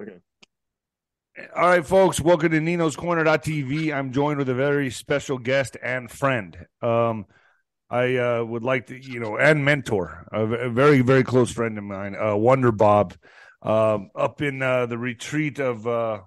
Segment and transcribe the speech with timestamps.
[0.00, 0.18] Okay.
[1.56, 3.92] All right, folks, welcome to Nino's Corner.tv.
[3.92, 6.56] I'm joined with a very special guest and friend.
[6.80, 7.26] Um,
[7.90, 11.82] I uh, would like to, you know, and mentor, a, very, very close friend of
[11.82, 13.14] mine, uh, Wonder Bob,
[13.62, 16.20] um, up in uh, the retreat of uh,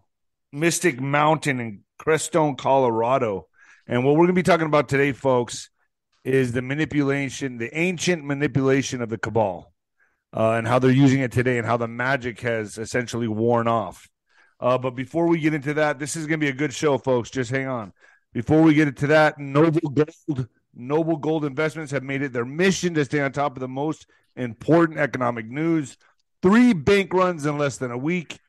[0.51, 3.47] Mystic Mountain in Crestone, Colorado.
[3.87, 5.69] And what we're going to be talking about today, folks,
[6.25, 9.71] is the manipulation, the ancient manipulation of the cabal,
[10.35, 14.09] uh, and how they're using it today, and how the magic has essentially worn off.
[14.59, 16.97] Uh, but before we get into that, this is going to be a good show,
[16.97, 17.29] folks.
[17.29, 17.93] Just hang on.
[18.33, 22.93] Before we get into that, Noble Gold, Noble Gold Investments have made it their mission
[22.93, 24.05] to stay on top of the most
[24.35, 25.97] important economic news.
[26.41, 28.39] Three bank runs in less than a week.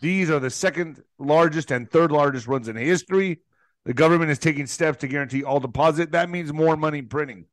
[0.00, 3.40] These are the second largest and third largest runs in history.
[3.84, 6.12] The government is taking steps to guarantee all deposit.
[6.12, 7.46] That means more money printing.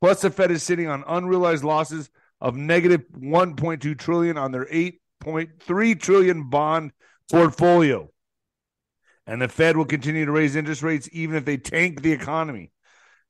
[0.00, 6.00] Plus, the Fed is sitting on unrealized losses of negative 1.2 trillion on their 8.3
[6.00, 6.92] trillion bond
[7.30, 8.10] portfolio.
[9.26, 12.70] And the Fed will continue to raise interest rates even if they tank the economy.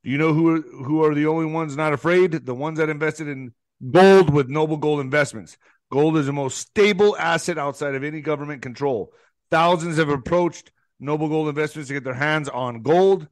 [0.05, 2.33] Do you know who are, who are the only ones not afraid?
[2.33, 3.53] The ones that invested in
[3.91, 5.56] gold with Noble Gold Investments.
[5.91, 9.12] Gold is the most stable asset outside of any government control.
[9.51, 10.70] Thousands have approached
[11.01, 13.27] Noble Gold Investments to get their hands on gold.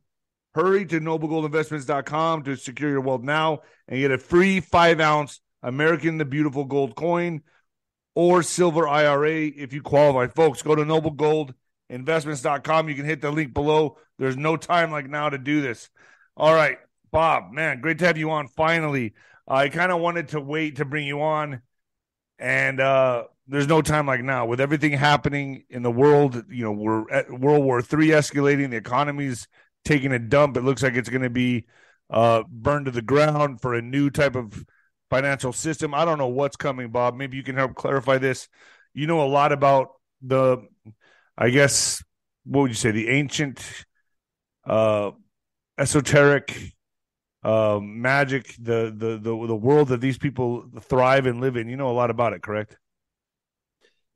[0.55, 6.17] Hurry to noblegoldinvestments.com to secure your wealth now and get a free five ounce American
[6.17, 7.43] the Beautiful gold coin
[8.15, 10.33] or silver IRA if you qualify.
[10.33, 12.89] Folks, go to noblegoldinvestments.com.
[12.89, 13.99] You can hit the link below.
[14.19, 15.91] There's no time like now to do this.
[16.37, 16.79] All right,
[17.11, 19.15] Bob, man, great to have you on finally.
[19.49, 21.63] I kind of wanted to wait to bring you on,
[22.39, 24.47] and uh, there's no time like now.
[24.47, 28.77] With everything happening in the world, you know, we're at World War Three escalating, the
[28.77, 29.49] economy's
[29.85, 30.57] taking a dump.
[30.57, 31.67] It looks like it's going to be
[32.09, 34.65] uh, burned to the ground for a new type of
[35.11, 35.95] financial system.
[35.95, 37.17] I don't know what's coming, Bob.
[37.17, 38.49] Maybe you can help clarify this.
[38.95, 39.89] You know a lot about
[40.23, 40.59] the,
[41.37, 42.03] I guess,
[42.45, 43.63] what would you say, the ancient,
[44.65, 45.11] uh,
[45.79, 46.73] esoteric,
[47.43, 51.69] uh, magic, the, the the the world that these people thrive and live in.
[51.69, 52.77] You know a lot about it, correct?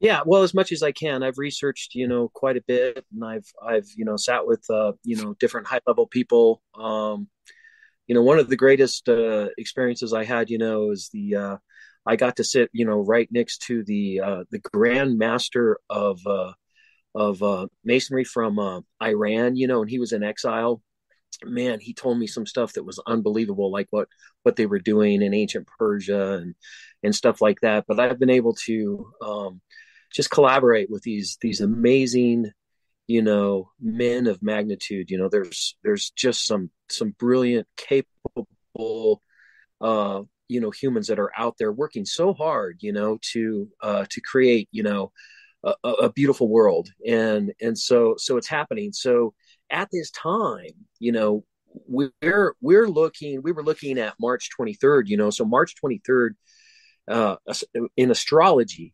[0.01, 3.23] Yeah, well, as much as I can, I've researched, you know, quite a bit, and
[3.23, 6.63] I've I've you know sat with uh, you know different high level people.
[6.75, 7.29] Um,
[8.11, 11.57] you know, one of the greatest uh, experiences I had, you know, is the uh,
[12.05, 16.19] I got to sit, you know, right next to the uh, the Grand Master of
[16.27, 16.51] uh,
[17.15, 20.83] of uh, Masonry from uh, Iran, you know, and he was in exile.
[21.45, 24.09] Man, he told me some stuff that was unbelievable, like what
[24.43, 26.57] what they were doing in ancient Persia and
[27.05, 27.85] and stuff like that.
[27.87, 29.61] But I've been able to um,
[30.13, 32.51] just collaborate with these these amazing
[33.11, 39.23] you know men of magnitude you know there's there's just some some brilliant capable
[39.81, 44.05] uh you know humans that are out there working so hard you know to uh
[44.11, 45.11] to create you know
[45.63, 46.89] a, a beautiful world.
[47.07, 48.93] And and so so it's happening.
[48.93, 49.35] So
[49.71, 51.45] at this time you know
[51.87, 56.31] we're we're looking we were looking at march 23rd you know so march 23rd
[57.09, 57.37] uh
[57.97, 58.93] in astrology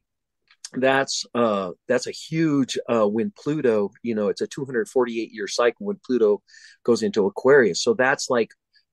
[0.74, 5.86] that's uh that's a huge uh when pluto you know it's a 248 year cycle
[5.86, 6.42] when pluto
[6.84, 8.50] goes into aquarius so that's like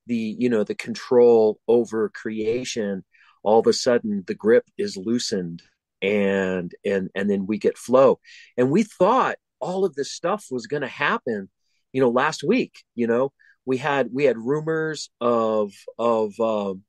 [0.07, 3.03] the you know the control over creation
[3.43, 5.63] all of a sudden the grip is loosened
[6.01, 8.19] and and and then we get flow
[8.57, 11.49] and we thought all of this stuff was going to happen
[11.91, 13.31] you know last week you know
[13.65, 16.83] we had we had rumors of of um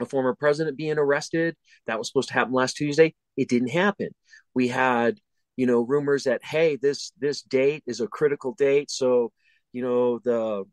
[0.00, 1.56] a former president being arrested.
[1.86, 3.14] That was supposed to happen last Tuesday.
[3.36, 4.10] It didn't happen.
[4.54, 5.18] We had,
[5.56, 9.32] you know, rumors that hey, this this date is a critical date, so
[9.72, 10.64] you know the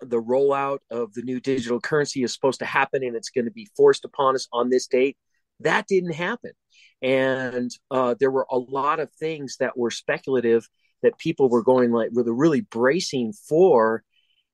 [0.00, 3.50] the rollout of the new digital currency is supposed to happen and it's going to
[3.50, 5.16] be forced upon us on this date.
[5.60, 6.52] That didn't happen,
[7.02, 10.68] and uh, there were a lot of things that were speculative
[11.02, 14.02] that people were going like were really bracing for,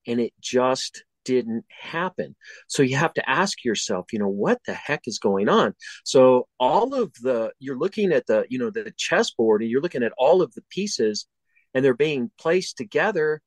[0.06, 2.34] and it just didn't happen.
[2.68, 5.74] So you have to ask yourself, you know, what the heck is going on?
[6.04, 10.02] So all of the you're looking at the, you know, the chessboard and you're looking
[10.02, 11.26] at all of the pieces
[11.74, 13.42] and they're being placed together,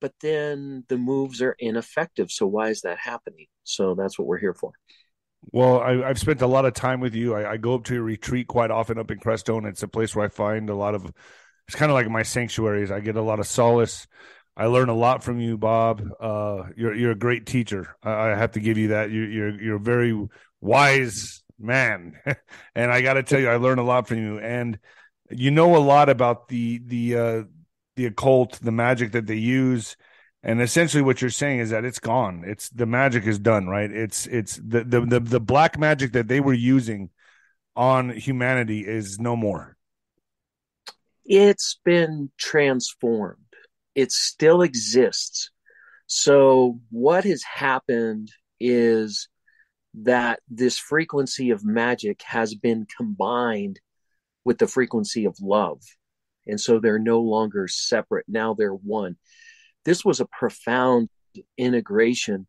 [0.00, 2.30] but then the moves are ineffective.
[2.30, 3.46] So why is that happening?
[3.64, 4.70] So that's what we're here for.
[5.50, 7.34] Well, I, have spent a lot of time with you.
[7.34, 9.68] I, I, go up to your retreat quite often up in Crestone.
[9.68, 11.12] It's a place where I find a lot of.
[11.68, 12.90] It's kind of like my sanctuaries.
[12.90, 14.06] I get a lot of solace.
[14.56, 16.02] I learn a lot from you, Bob.
[16.20, 17.96] Uh, you're you're a great teacher.
[18.02, 19.10] I, I have to give you that.
[19.10, 20.28] You, you're you're a very
[20.60, 22.14] wise man,
[22.74, 24.38] and I got to tell you, I learn a lot from you.
[24.38, 24.78] And
[25.30, 27.42] you know a lot about the the uh,
[27.96, 29.96] the occult, the magic that they use,
[30.42, 32.44] and essentially what you're saying is that it's gone.
[32.46, 33.90] It's the magic is done, right?
[33.90, 37.10] It's it's the the the, the black magic that they were using
[37.76, 39.76] on humanity is no more.
[41.24, 43.43] it's been transformed.
[43.94, 45.50] It still exists.
[46.06, 48.30] So what has happened
[48.60, 49.28] is
[49.94, 53.80] that this frequency of magic has been combined
[54.44, 55.80] with the frequency of love.
[56.46, 58.26] And so they're no longer separate.
[58.28, 59.16] Now they're one.
[59.84, 61.08] This was a profound
[61.56, 62.46] integration,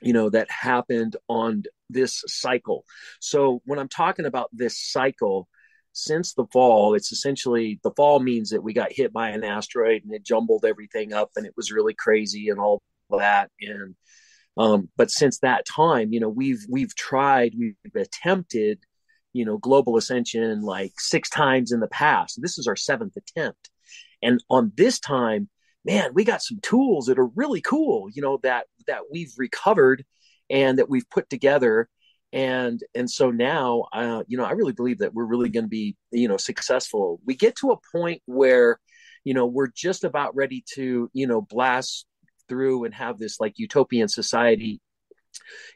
[0.00, 2.84] you know, that happened on this cycle.
[3.20, 5.48] So when I'm talking about this cycle,
[5.94, 10.02] since the fall, it's essentially the fall means that we got hit by an asteroid
[10.04, 13.50] and it jumbled everything up and it was really crazy and all that.
[13.60, 13.94] And
[14.56, 18.80] um, but since that time, you know, we've we've tried, we've attempted,
[19.32, 22.40] you know, global ascension like six times in the past.
[22.40, 23.70] This is our seventh attempt,
[24.22, 25.48] and on this time,
[25.84, 28.08] man, we got some tools that are really cool.
[28.12, 30.04] You know that that we've recovered
[30.50, 31.88] and that we've put together
[32.34, 35.68] and and so now uh, you know i really believe that we're really going to
[35.68, 37.20] be you know successful.
[37.24, 38.78] We get to a point where
[39.22, 42.06] you know we're just about ready to you know blast
[42.48, 44.80] through and have this like utopian society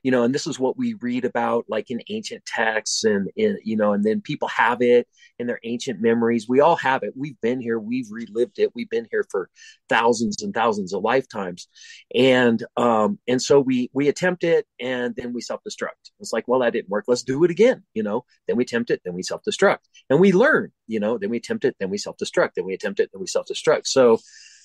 [0.03, 3.77] you know and this is what we read about like in ancient texts and you
[3.77, 5.07] know and then people have it
[5.39, 6.49] in their ancient memories.
[6.49, 7.13] We all have it.
[7.17, 7.79] We've been here.
[7.79, 8.73] We've relived it.
[8.75, 9.49] We've been here for
[9.89, 11.69] thousands and thousands of lifetimes.
[12.15, 16.11] And um and so we we attempt it and then we self-destruct.
[16.21, 17.05] It's like well that didn't work.
[17.07, 18.25] Let's do it again you know?
[18.47, 19.79] Then we attempt it then we self-destruct.
[20.11, 21.19] And we learn you know?
[21.19, 22.55] Then we attempt it then we self-destruct.
[22.57, 23.87] Then we attempt it then we self-destruct.
[23.87, 24.19] So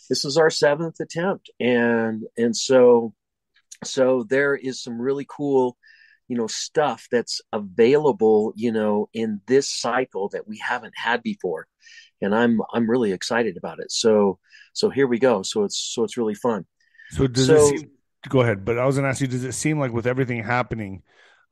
[0.10, 1.50] this is our seventh attempt.
[1.60, 3.14] And and so
[3.84, 5.78] so there is some really cool
[6.28, 11.68] you know stuff that's available you know in this cycle that we haven't had before
[12.22, 14.40] and i'm i'm really excited about it so
[14.74, 16.66] so here we go so it's so it's really fun
[17.12, 17.92] so does so, it seem,
[18.30, 20.44] go ahead but i was going to ask you does it seem like with everything
[20.44, 21.04] happening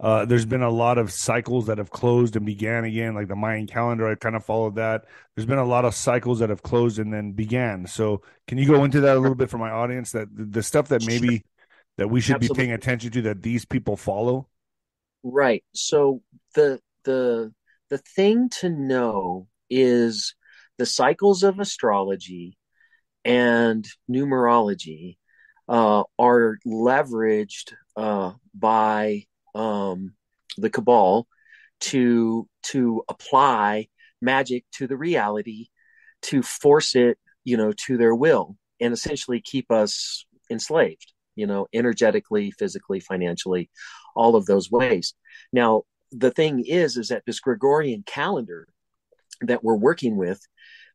[0.02, 3.36] uh, there's been a lot of cycles that have closed and began again, like the
[3.36, 4.10] Mayan calendar.
[4.10, 5.06] I kind of followed that.
[5.36, 7.86] There's been a lot of cycles that have closed and then began.
[7.86, 10.14] So, can you go into that a little bit for my audience?
[10.14, 11.44] That the stuff that maybe
[11.98, 12.56] that we should Absolutely.
[12.56, 14.48] be paying attention to that these people follow.
[15.24, 15.64] Right.
[15.74, 16.22] So
[16.56, 17.54] the the
[17.90, 20.36] the thing to know is
[20.78, 22.58] the cycles of astrology
[23.24, 25.18] and numerology
[25.70, 30.14] uh, are leveraged uh, by um,
[30.58, 31.28] the cabal
[31.82, 33.88] to to apply
[34.22, 35.68] magic to the reality
[36.22, 41.68] to force it you know to their will and essentially keep us enslaved you know
[41.74, 43.70] energetically physically financially
[44.16, 45.14] all of those ways
[45.52, 48.68] now the thing is is that this gregorian calendar
[49.42, 50.42] that we're working with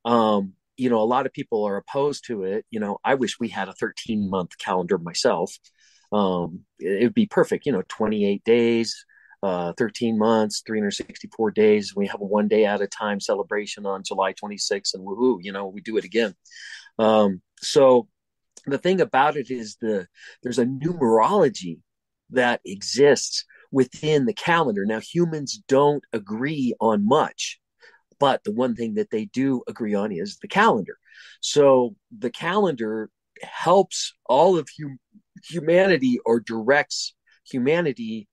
[0.04, 3.40] um, you know a lot of people are opposed to it you know i wish
[3.40, 5.56] we had a 13 month calendar myself
[6.12, 7.66] um, it would be perfect.
[7.66, 9.04] You know, 28 days,
[9.42, 11.94] uh, 13 months, 364 days.
[11.94, 15.52] We have a one day at a time celebration on July 26th, and woohoo, you
[15.52, 16.34] know, we do it again.
[16.98, 18.08] Um, so
[18.66, 20.06] the thing about it is the
[20.42, 21.78] there's a numerology
[22.30, 24.84] that exists within the calendar.
[24.84, 27.60] Now, humans don't agree on much,
[28.18, 30.98] but the one thing that they do agree on is the calendar.
[31.40, 33.10] So the calendar
[33.42, 34.98] helps all of hum-
[35.44, 37.14] humanity or directs
[37.48, 38.28] humanity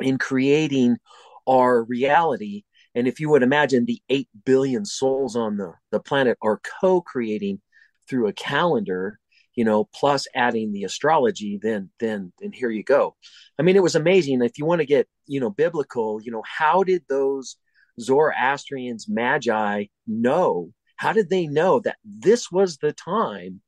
[0.00, 0.98] in creating
[1.46, 2.64] our reality.
[2.94, 7.00] And if you would imagine the 8 billion souls on the, the planet are co
[7.00, 7.60] creating
[8.08, 9.18] through a calendar,
[9.54, 13.16] you know, plus adding the astrology, then, then, then here you go.
[13.58, 14.42] I mean, it was amazing.
[14.42, 17.56] If you want to get, you know, biblical, you know, how did those
[18.00, 20.72] Zoroastrians, magi know?
[20.96, 23.60] How did they know that this was the time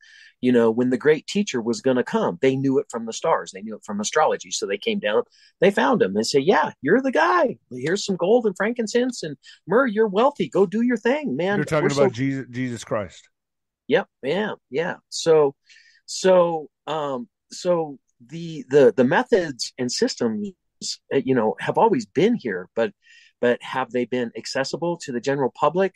[0.44, 2.38] you know, when the great teacher was going to come.
[2.42, 3.50] They knew it from the stars.
[3.50, 4.50] They knew it from astrology.
[4.50, 5.22] So they came down,
[5.62, 7.56] they found him and said, yeah, you're the guy.
[7.70, 9.86] Here's some gold and frankincense and myrrh.
[9.86, 10.50] You're wealthy.
[10.50, 11.56] Go do your thing, man.
[11.56, 12.16] You're talking We're about so...
[12.16, 13.26] Jesus, Jesus Christ.
[13.88, 14.08] Yep.
[14.22, 14.52] Yeah.
[14.70, 14.96] Yeah.
[15.08, 15.54] So,
[16.06, 20.52] so, um, so the, the, the methods and systems,
[21.14, 22.92] uh, you know, have always been here, but,
[23.40, 25.94] but have they been accessible to the general public?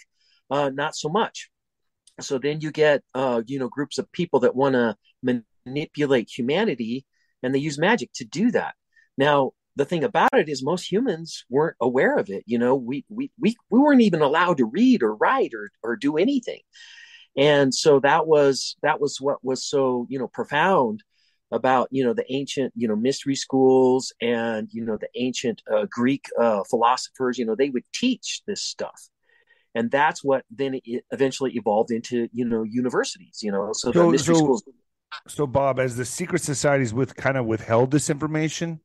[0.51, 1.51] Uh, not so much
[2.21, 4.97] so then you get uh, you know groups of people that want to
[5.67, 7.05] manipulate humanity
[7.43, 8.75] and they use magic to do that
[9.17, 13.05] now the thing about it is most humans weren't aware of it you know we
[13.09, 16.61] we we, we weren't even allowed to read or write or or do anything
[17.39, 21.03] and so that was that was what was so you know profound
[21.51, 25.87] about you know the ancient you know mystery schools and you know the ancient uh,
[25.91, 29.09] greek uh, philosophers you know they would teach this stuff.
[29.75, 34.07] And that's what then it eventually evolved into you know universities you know so, so
[34.07, 34.63] the mystery so, schools
[35.29, 38.81] so bob as the secret societies with kind of withheld this information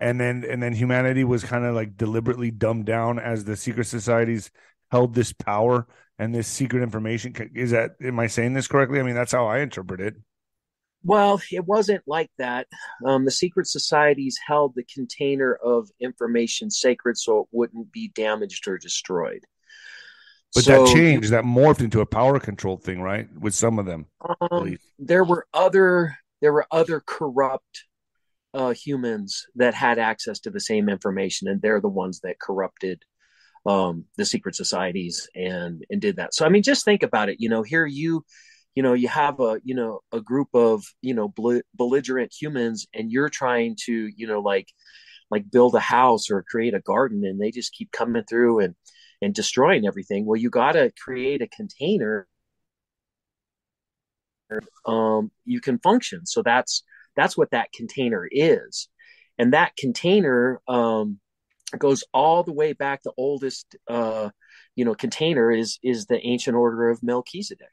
[0.00, 3.84] and then and then humanity was kind of like deliberately dumbed down as the secret
[3.84, 4.50] societies
[4.90, 5.86] held this power
[6.20, 9.00] and this secret information is that am i saying this correctly?
[9.00, 10.14] I mean that's how i interpret it.
[11.02, 12.68] Well it wasn't like that.
[13.04, 18.68] Um, the secret societies held the container of information sacred so it wouldn't be damaged
[18.68, 19.44] or destroyed.
[20.54, 23.86] But so, that changed that morphed into a power control thing right with some of
[23.86, 24.06] them
[24.50, 27.84] um, there were other there were other corrupt
[28.52, 33.04] uh, humans that had access to the same information and they're the ones that corrupted
[33.66, 36.34] um, the secret societies and and did that.
[36.34, 37.36] So I mean, just think about it.
[37.40, 38.24] You know, here you,
[38.74, 41.32] you know, you have a you know a group of you know
[41.74, 44.68] belligerent humans, and you're trying to you know like
[45.30, 48.74] like build a house or create a garden, and they just keep coming through and
[49.22, 50.26] and destroying everything.
[50.26, 52.26] Well, you got to create a container.
[54.86, 56.26] Um, you can function.
[56.26, 56.82] So that's
[57.16, 58.88] that's what that container is,
[59.38, 61.20] and that container um,
[61.78, 63.02] goes all the way back.
[63.02, 64.30] The oldest, uh,
[64.76, 67.68] you know, container is is the ancient order of Melchizedek,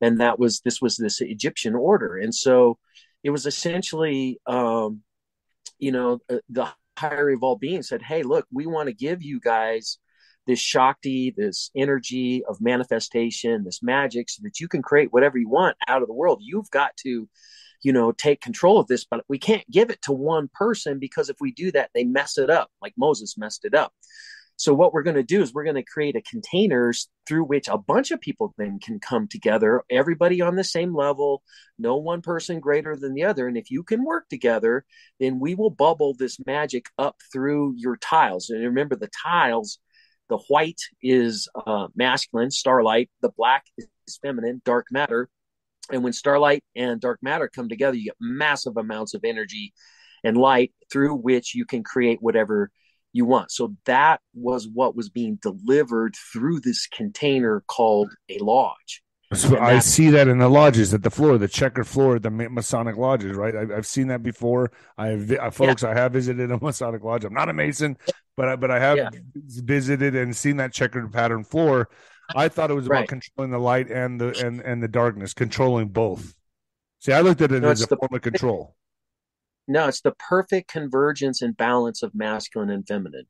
[0.00, 2.78] and that was this was this Egyptian order, and so
[3.22, 5.02] it was essentially, um,
[5.78, 9.40] you know, uh, the higher evolved being said, "Hey, look, we want to give you
[9.40, 9.98] guys."
[10.46, 15.48] This Shakti, this energy of manifestation, this magic, so that you can create whatever you
[15.48, 16.38] want out of the world.
[16.40, 17.28] You've got to
[17.86, 21.28] you know, take control of this, but we can't give it to one person because
[21.28, 23.92] if we do that, they mess it up, like Moses messed it up.
[24.56, 27.68] So what we're going to do is we're going to create a containers through which
[27.68, 31.44] a bunch of people then can come together, everybody on the same level,
[31.78, 33.46] no one person greater than the other.
[33.46, 34.84] And if you can work together,
[35.20, 38.50] then we will bubble this magic up through your tiles.
[38.50, 39.78] And remember the tiles,
[40.28, 43.86] the white is uh, masculine, starlight, the black is
[44.20, 45.28] feminine, dark matter,
[45.90, 49.72] and when starlight and dark matter come together, you get massive amounts of energy
[50.24, 52.70] and light through which you can create whatever
[53.12, 53.50] you want.
[53.50, 59.02] So that was what was being delivered through this container called a lodge.
[59.34, 62.96] So I see that in the lodges at the floor, the checkered floor, the Masonic
[62.96, 63.56] lodges, right?
[63.56, 64.70] I, have seen that before.
[64.96, 65.90] I have, uh, folks, yeah.
[65.90, 67.24] I have visited a Masonic lodge.
[67.24, 67.96] I'm not a Mason,
[68.36, 69.10] but I, but I have yeah.
[69.34, 71.88] visited and seen that checkered pattern floor.
[72.34, 73.08] I thought it was about right.
[73.08, 76.34] controlling the light and the and and the darkness, controlling both.
[77.00, 78.74] See, I looked at it no, as a the, form of control.
[79.68, 83.26] No, it's the perfect convergence and balance of masculine and feminine.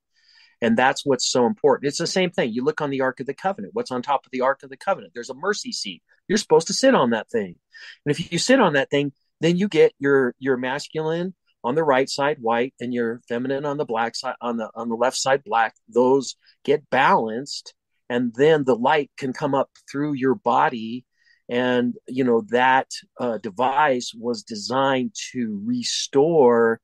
[0.63, 1.89] And that's what's so important.
[1.89, 2.53] It's the same thing.
[2.53, 3.75] You look on the Ark of the Covenant.
[3.75, 5.13] What's on top of the Ark of the Covenant?
[5.15, 6.03] There's a mercy seat.
[6.29, 7.57] You're supposed to sit on that thing.
[8.05, 11.85] And if you sit on that thing, then you get your your masculine on the
[11.85, 15.17] right side white and your feminine on the black side on the on the left
[15.17, 15.75] side black.
[15.89, 17.75] Those get balanced
[18.09, 21.05] and then the light can come up through your body.
[21.49, 22.89] And you know that
[23.21, 26.81] uh, device was designed to restore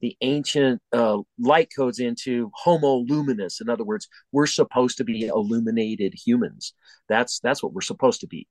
[0.00, 5.26] the ancient uh, light codes into homo luminous in other words we're supposed to be
[5.26, 6.72] illuminated humans.
[7.08, 8.48] That's that's what we're supposed to be.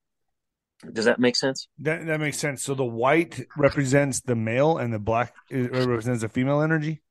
[0.91, 1.67] Does that make sense?
[1.79, 2.61] That, that makes sense.
[2.61, 7.01] So the white represents the male and the black represents the female energy?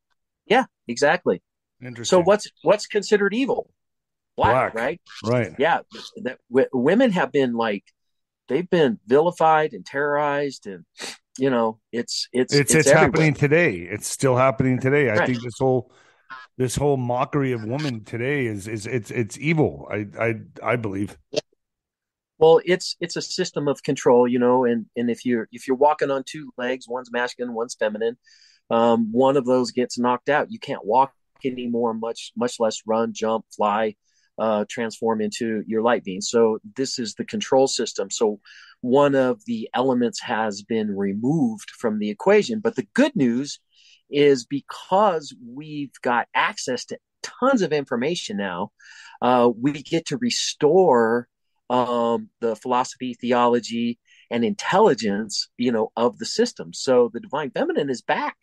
[0.46, 1.42] Yeah exactly.
[1.82, 2.18] Interesting.
[2.18, 3.68] so what's what's considered evil
[4.36, 4.74] black, black.
[4.74, 5.00] right?
[5.24, 5.52] Right.
[5.58, 5.80] Yeah,
[6.22, 7.84] that w- women have been like
[8.48, 10.84] they've been vilified and terrorized, and
[11.38, 13.76] you know it's it's it's it's, it's happening today.
[13.76, 15.10] It's still happening today.
[15.10, 15.26] I right.
[15.26, 15.92] think this whole
[16.56, 19.88] this whole mockery of women today is is it's it's evil.
[19.90, 21.16] I I I believe.
[22.38, 25.76] Well, it's it's a system of control, you know, and and if you're if you're
[25.76, 28.16] walking on two legs, one's masculine, one's feminine,
[28.70, 30.50] um, one of those gets knocked out.
[30.50, 31.12] You can't walk
[31.44, 33.94] anymore, much much less run, jump, fly
[34.38, 36.20] uh, transform into your light beam.
[36.20, 38.10] So this is the control system.
[38.10, 38.40] So
[38.80, 42.60] one of the elements has been removed from the equation.
[42.60, 43.60] But the good news
[44.10, 48.70] is because we've got access to tons of information now,
[49.22, 51.28] uh, we get to restore
[51.70, 53.98] um, the philosophy, theology,
[54.30, 56.72] and intelligence, you know, of the system.
[56.72, 58.36] So the divine feminine is back,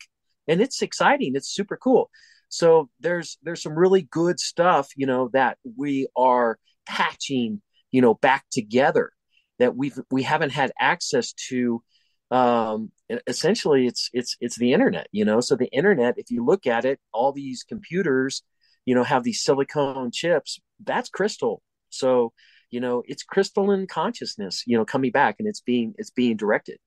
[0.48, 1.32] and it's exciting.
[1.34, 2.10] It's super cool.
[2.52, 8.14] So there's there's some really good stuff, you know, that we are patching, you know,
[8.14, 9.12] back together
[9.58, 11.82] that we've we haven't had access to
[12.30, 12.90] um
[13.26, 15.40] essentially it's it's it's the internet you know?
[15.40, 18.42] So the internet if you look at it all these computers
[18.86, 21.62] you know have these silicone chips that's crystal.
[21.90, 22.32] So
[22.70, 26.78] you know it's crystalline consciousness you know coming back and it's being it's being directed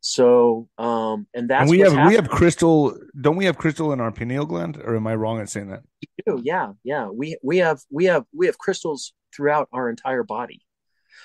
[0.00, 2.08] so, um, and that's and we have happening.
[2.08, 2.96] we have crystal.
[3.20, 4.78] Don't we have crystal in our pineal gland?
[4.82, 5.82] Or am I wrong in saying that?
[6.00, 6.42] We do.
[6.42, 7.08] Yeah, yeah.
[7.08, 10.62] We we have we have we have crystals throughout our entire body.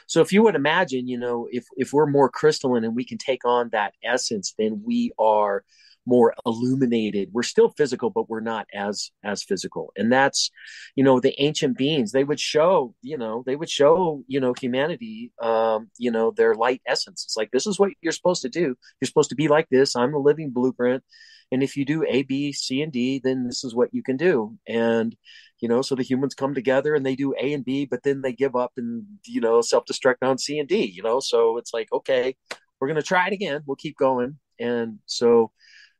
[0.08, 3.18] So if you would imagine, you know, if if we're more crystalline and we can
[3.18, 5.64] take on that essence, then we are
[6.06, 7.30] more illuminated.
[7.32, 9.92] We're still physical but we're not as as physical.
[9.96, 10.52] And that's
[10.96, 14.54] you know the ancient beings they would show you know they would show you know
[14.60, 17.24] humanity um you know their light essence.
[17.26, 18.76] It's like this is what you're supposed to do.
[19.02, 19.96] You're supposed to be like this.
[19.96, 21.04] I'm the living blueprint.
[21.52, 24.18] And if you do a b c and d then this is what you can
[24.18, 24.58] do.
[24.68, 25.16] And
[25.60, 28.22] you know so the humans come together and they do a and b but then
[28.22, 31.20] they give up and you know self-destruct on c and d you know?
[31.20, 32.36] So it's like okay
[32.80, 33.62] we're going to try it again.
[33.66, 34.38] We'll keep going.
[34.60, 35.52] And so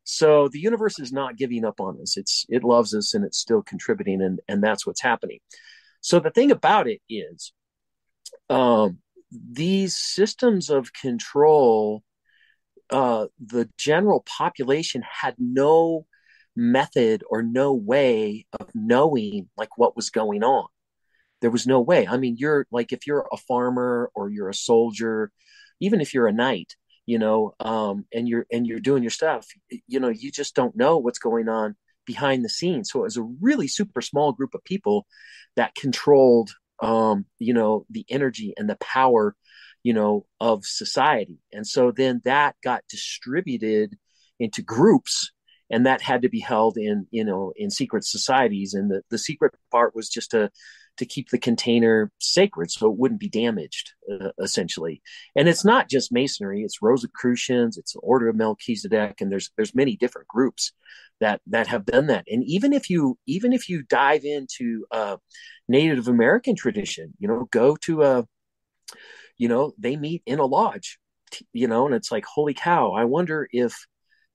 [0.06, 2.16] so the universe is not giving up on us.
[2.16, 5.40] It's it loves us and it's still contributing, and and that's what's happening.
[6.00, 7.52] So the thing about it is,
[8.50, 9.00] um,
[9.32, 12.04] these systems of control,
[12.92, 16.06] uh, the general population had no
[16.56, 20.68] method or no way of knowing like what was going on.
[21.42, 22.08] There was no way.
[22.08, 25.32] I mean, you're like if you're a farmer or you're a soldier,
[25.80, 29.48] even if you're a knight, you know um, and you're and you're doing your stuff
[29.88, 32.92] you know you just don't know what's going on behind the scenes.
[32.92, 35.06] So it was a really super small group of people
[35.56, 39.36] that controlled um, you know the energy and the power
[39.84, 41.40] you know of society.
[41.52, 43.98] And so then that got distributed
[44.40, 45.32] into groups
[45.70, 48.74] and that had to be held in you know in secret societies.
[48.74, 50.52] And the, the secret part was just to
[50.98, 55.02] to keep the container sacred so it wouldn't be damaged, uh, essentially.
[55.36, 59.76] And it's not just masonry; it's Rosicrucians, it's the Order of Melchizedek, and there's there's
[59.76, 60.72] many different groups
[61.20, 62.26] that that have done that.
[62.30, 65.18] And even if you even if you dive into uh,
[65.68, 68.28] Native American tradition, you know, go to a,
[69.38, 71.00] you know, they meet in a lodge,
[71.54, 72.94] you know, and it's like, holy cow!
[72.94, 73.76] I wonder if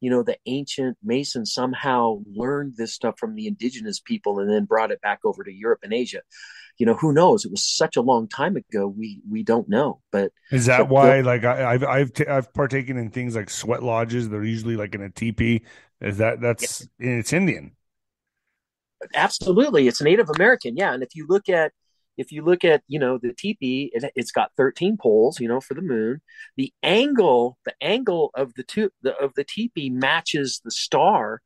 [0.01, 4.65] you know the ancient masons somehow learned this stuff from the indigenous people and then
[4.65, 6.21] brought it back over to europe and asia.
[6.79, 7.45] You know who knows?
[7.45, 10.89] It was such a long time ago we we don't know but is that but
[10.89, 14.43] why the, like I, have i've t- i've partaken in things like sweat lodges they're
[14.43, 15.63] usually like in a teepee?
[16.01, 17.11] Is that that's yeah.
[17.11, 17.73] it's indian.
[19.15, 19.89] Absolutely.
[19.89, 20.77] It's native american.
[20.77, 20.95] Yeah.
[20.95, 21.73] And if you look at
[22.21, 25.61] if you look at you know the teepee it, has got 13 poles you know
[25.61, 26.21] for the moon.
[26.57, 31.41] The angle the angle of the two the, of the teepee matches the star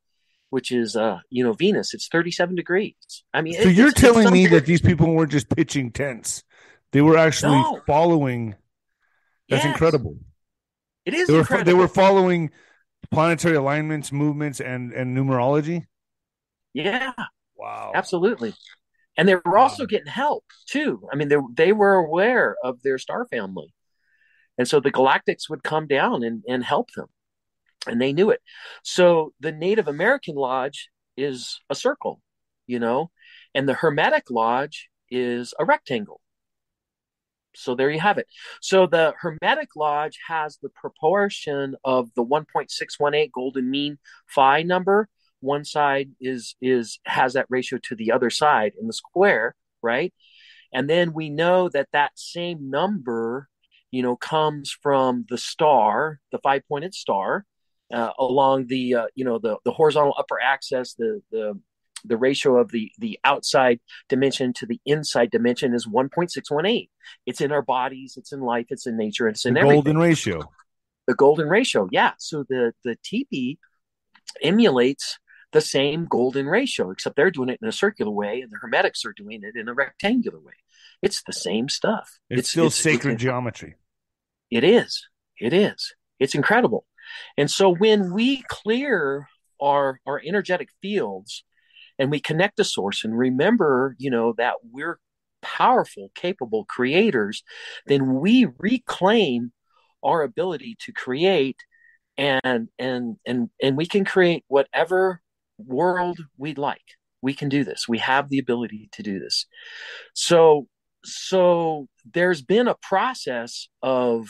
[0.50, 1.94] which is uh you know venus.
[1.94, 2.94] It's 37 degrees.
[3.32, 6.42] I mean so it, you're telling me that these people weren't just pitching tents.
[6.90, 7.80] They were actually no.
[7.86, 8.56] following.
[9.48, 9.72] That's yes.
[9.72, 10.18] incredible.
[11.06, 11.66] It is they were, incredible.
[11.66, 12.50] they were following
[13.12, 15.86] planetary alignments movements and and numerology?
[16.72, 17.12] Yeah.
[17.56, 17.92] Wow.
[17.94, 18.54] Absolutely
[19.16, 21.08] and they were also getting help too.
[21.12, 23.72] I mean, they they were aware of their star family,
[24.58, 27.06] and so the Galactics would come down and and help them,
[27.86, 28.40] and they knew it.
[28.82, 32.20] So the Native American Lodge is a circle,
[32.66, 33.10] you know,
[33.54, 36.20] and the Hermetic Lodge is a rectangle.
[37.56, 38.26] So there you have it.
[38.60, 45.08] So the Hermetic Lodge has the proportion of the 1.618 golden mean phi number
[45.44, 49.54] one side is is has that ratio to the other side in the square
[49.84, 50.12] right?
[50.72, 53.48] And then we know that that same number
[53.92, 57.44] you know comes from the star the five pointed star
[57.92, 61.60] uh, along the uh, you know the the horizontal upper axis the the
[62.04, 63.78] the ratio of the the outside
[64.08, 66.88] dimension to the inside dimension is 1.618
[67.24, 69.76] it's in our bodies it's in life it's in nature it's in the everything.
[69.76, 70.40] golden ratio.
[71.06, 72.12] The golden ratio yeah.
[72.18, 73.58] So the the teepee
[74.42, 75.18] emulates
[75.54, 79.04] the same golden ratio, except they're doing it in a circular way and the Hermetics
[79.04, 80.52] are doing it in a rectangular way.
[81.00, 82.18] It's the same stuff.
[82.28, 83.76] It's, it's still it's, sacred it's, geometry.
[84.50, 85.08] It is.
[85.40, 85.94] It is.
[86.18, 86.86] It's incredible.
[87.38, 89.28] And so when we clear
[89.62, 91.44] our our energetic fields
[91.98, 94.98] and we connect to source and remember, you know, that we're
[95.40, 97.44] powerful, capable creators,
[97.86, 99.52] then we reclaim
[100.02, 101.58] our ability to create
[102.18, 105.20] and and and and we can create whatever
[105.58, 106.84] world we'd like.
[107.22, 107.88] We can do this.
[107.88, 109.46] We have the ability to do this.
[110.14, 110.66] So,
[111.04, 114.28] so there's been a process of,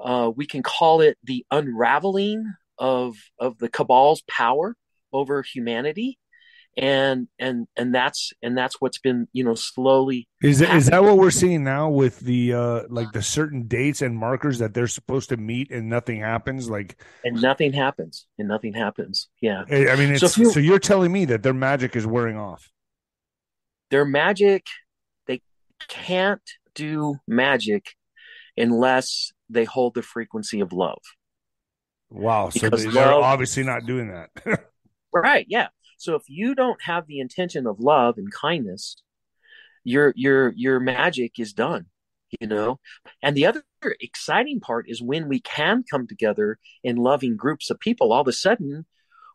[0.00, 2.44] uh, we can call it the unraveling
[2.78, 4.74] of of the cabal's power
[5.12, 6.18] over humanity
[6.76, 11.02] and and and that's and that's what's been you know slowly is that, is that
[11.02, 14.86] what we're seeing now with the uh like the certain dates and markers that they're
[14.86, 16.70] supposed to meet and nothing happens?
[16.70, 19.28] Like and nothing happens and nothing happens.
[19.40, 19.64] Yeah.
[19.70, 22.70] I mean so, you, so you're telling me that their magic is wearing off.
[23.90, 24.66] Their magic
[25.26, 25.42] they
[25.88, 26.42] can't
[26.74, 27.94] do magic
[28.56, 31.02] unless they hold the frequency of love.
[32.08, 32.50] Wow.
[32.52, 34.64] Because so they, are obviously not doing that.
[35.14, 35.44] Right.
[35.46, 35.68] Yeah
[36.02, 38.96] so if you don't have the intention of love and kindness,
[39.84, 41.86] your your your magic is done,
[42.40, 42.80] you know.
[43.22, 43.62] And the other
[44.00, 48.28] exciting part is when we can come together in loving groups of people, all of
[48.28, 48.84] a sudden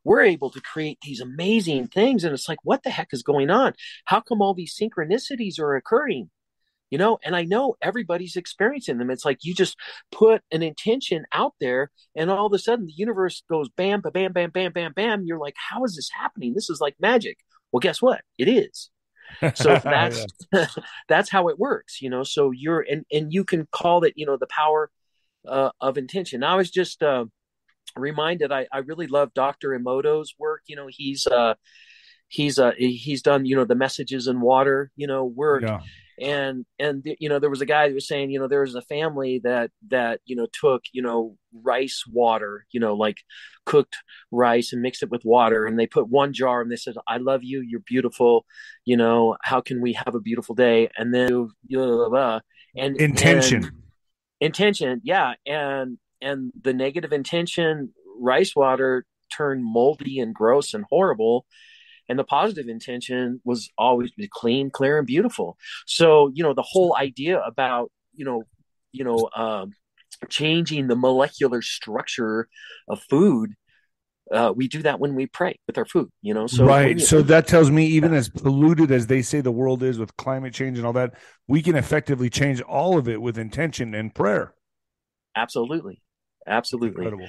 [0.04, 2.26] we're able to create these amazing things.
[2.26, 3.74] And it's like, what the heck is going on?
[4.06, 6.30] How come all these synchronicities are occurring?
[6.90, 9.10] You know, and I know everybody's experiencing them.
[9.10, 9.76] It's like you just
[10.12, 14.32] put an intention out there, and all of a sudden the universe goes bam, bam,
[14.32, 15.24] bam, bam, bam, bam.
[15.26, 16.54] You're like, how is this happening?
[16.54, 17.38] This is like magic.
[17.72, 18.22] Well, guess what?
[18.38, 18.90] It is.
[19.56, 20.26] so that's
[21.10, 24.26] that's how it works you know so you're and and you can call it you
[24.26, 24.90] know the power
[25.48, 27.26] uh, of intention i was just uh,
[27.96, 31.56] reminded I, I really love dr emoto's work you know he's uh
[32.28, 35.80] he's uh he's done you know the messages in water you know work yeah.
[36.20, 38.76] And and you know there was a guy that was saying you know there was
[38.76, 43.18] a family that that you know took you know rice water you know like
[43.68, 43.98] cooked
[44.32, 45.66] rice and mixed it with water.
[45.66, 47.62] And they put one jar and they said i love you.
[47.62, 48.46] You're beautiful.
[48.86, 50.90] You know how can we have a beautiful day?
[50.98, 52.40] And then blah, blah, blah,
[52.76, 53.66] and intention.
[53.66, 53.74] And,
[54.42, 55.02] intention.
[55.04, 55.34] Yeah.
[55.46, 61.46] And and the negative intention rice water turned moldy and gross and horrible
[62.10, 65.58] and the positive intention was always clean clear and beautiful.
[65.86, 68.44] So you know the whole idea about you know
[68.92, 69.74] you know um,
[70.30, 72.48] changing the molecular structure
[72.88, 73.54] of food
[74.32, 76.48] uh, we do that when we pray with our food you know?
[76.48, 77.00] So right.
[77.00, 80.54] so that tells me even as polluted as they say the world is with climate
[80.54, 81.14] change and all that
[81.48, 84.54] we can effectively change all of it with intention and prayer.
[85.36, 86.02] Absolutely.
[86.46, 87.06] Absolutely.
[87.06, 87.28] Incredible.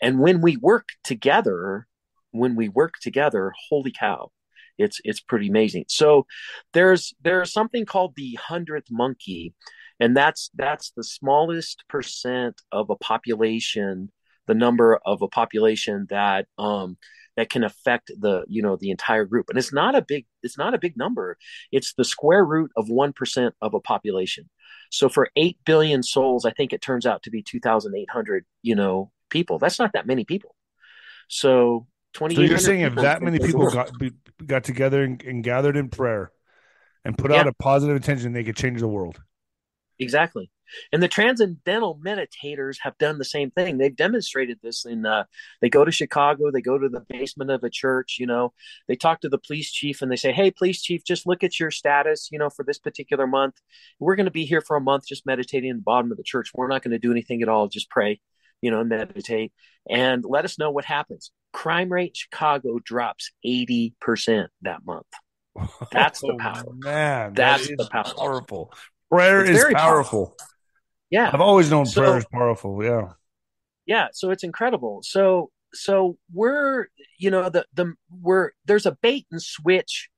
[0.00, 1.86] and when we work together
[2.34, 4.30] when we work together, holy cow,
[4.76, 5.84] it's it's pretty amazing.
[5.88, 6.26] So
[6.72, 9.54] there's there's something called the hundredth monkey,
[10.00, 14.10] and that's that's the smallest percent of a population,
[14.46, 16.96] the number of a population that um
[17.36, 19.48] that can affect the you know the entire group.
[19.48, 21.38] And it's not a big it's not a big number.
[21.70, 24.50] It's the square root of 1% of a population.
[24.90, 29.12] So for 8 billion souls i think it turns out to be 2800 you know
[29.30, 29.58] people.
[29.58, 30.54] That's not that many people.
[31.28, 32.36] So Twenty.
[32.36, 33.90] So you're saying if that many people got
[34.46, 36.30] got together and, and, gathered in prayer
[37.04, 37.40] and put yeah.
[37.40, 39.20] out a positive intention, they could change the world.
[39.98, 40.50] Exactly.
[40.92, 43.78] And the transcendental meditators have done the same thing.
[43.78, 45.24] They've demonstrated this in uh,
[45.60, 48.52] they go to Chicago, they go to the basement of a church, you know,
[48.88, 51.60] they talk to the police chief and they say, Hey, police chief, just look at
[51.60, 53.60] your status, you know, for this particular month.
[53.98, 56.24] We're going to be here for a month just meditating in the bottom of the
[56.24, 56.52] church.
[56.54, 58.20] We're not going to do anything at all, just pray
[58.64, 59.52] you know, meditate
[59.90, 61.30] and let us know what happens.
[61.52, 65.06] Crime rate in Chicago drops 80% that month.
[65.92, 66.64] That's the oh, power.
[66.66, 68.04] Oh, man, that's that the power.
[68.16, 68.72] Powerful.
[69.10, 69.76] Prayer it's is powerful.
[69.76, 70.36] powerful.
[71.10, 71.30] Yeah.
[71.32, 72.82] I've always known so, prayer is powerful.
[72.82, 73.12] Yeah.
[73.86, 74.08] Yeah.
[74.14, 75.00] So it's incredible.
[75.04, 76.86] So, so we're,
[77.18, 80.08] you know, the, the, we're, there's a bait and switch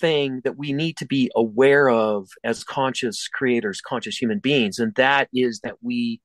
[0.00, 4.78] thing that we need to be aware of as conscious creators, conscious human beings.
[4.78, 6.20] And that is that we,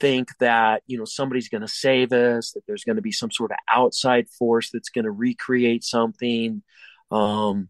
[0.00, 3.30] think that you know somebody's going to save us that there's going to be some
[3.30, 6.62] sort of outside force that's going to recreate something.
[7.10, 7.68] Um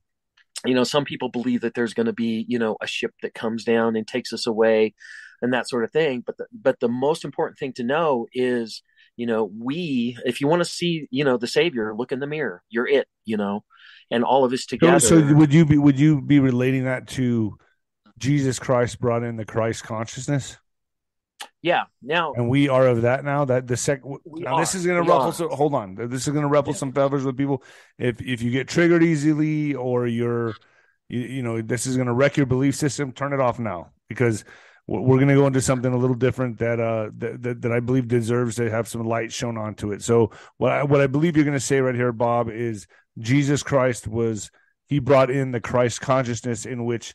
[0.65, 3.35] you know some people believe that there's going to be you know a ship that
[3.35, 4.95] comes down and takes us away
[5.43, 6.23] and that sort of thing.
[6.25, 8.83] But the, but the most important thing to know is
[9.17, 12.27] you know we if you want to see you know the savior look in the
[12.27, 12.63] mirror.
[12.71, 13.65] You're it you know
[14.11, 17.07] and all of us together so, so would you be would you be relating that
[17.09, 17.57] to
[18.19, 20.57] jesus christ brought in the christ consciousness
[21.63, 21.85] yeah.
[22.03, 23.45] Now, and we are of that now.
[23.45, 24.03] That the sec.
[24.05, 25.33] Now this is going to ruffle.
[25.33, 25.95] So, hold on.
[25.95, 26.79] This is going to ruffle yeah.
[26.79, 27.63] some feathers with people.
[27.99, 30.55] If if you get triggered easily, or you're,
[31.09, 33.13] you, you know, this is going to wreck your belief system.
[33.13, 34.45] Turn it off now because
[34.87, 37.81] we're going to go into something a little different that uh that, that, that I
[37.81, 40.03] believe deserves to have some light shown onto it.
[40.03, 42.87] So what I, what I believe you're going to say right here, Bob, is
[43.19, 44.51] Jesus Christ was
[44.87, 47.15] he brought in the Christ consciousness in which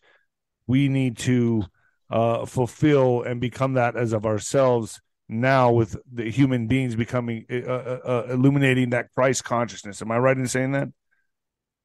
[0.68, 1.64] we need to
[2.12, 7.56] uh, fulfill and become that as of ourselves now with the human beings becoming uh,
[7.56, 10.02] uh, uh, illuminating that Christ consciousness.
[10.02, 10.90] Am I right in saying that?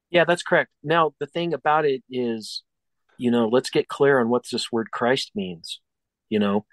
[0.09, 0.69] Yeah, that's correct.
[0.83, 2.63] Now, the thing about it is,
[3.17, 5.79] you know, let's get clear on what this word Christ means.
[6.29, 6.65] You know,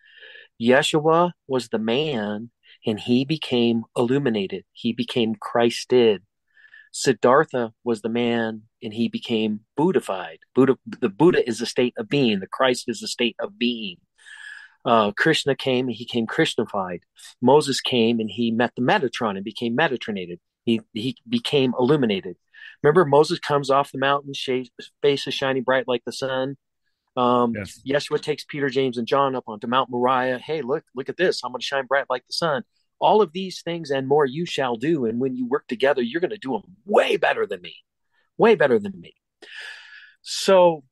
[0.61, 2.51] Yeshua was the man
[2.85, 6.23] and he became illuminated, he became Christed.
[6.93, 10.38] Siddhartha was the man and he became Buddhified.
[10.55, 13.97] Buddha, the Buddha is a state of being, the Christ is a state of being.
[14.85, 17.01] Uh, Krishna came and he came Krishnified.
[17.40, 20.38] Moses came and he met the Metatron and became Metatronated.
[20.64, 22.37] He, he became illuminated.
[22.83, 26.57] Remember, Moses comes off the mountain, face is shining bright like the sun.
[27.16, 27.81] Um, yes.
[27.88, 30.38] Yeshua takes Peter, James, and John up onto Mount Moriah.
[30.38, 31.42] Hey, look, look at this.
[31.42, 32.64] I'm going to shine bright like the sun
[33.01, 35.05] all of these things and more you shall do.
[35.05, 37.77] And when you work together, you're going to do them way better than me,
[38.38, 39.14] way better than me.
[40.23, 40.85] So,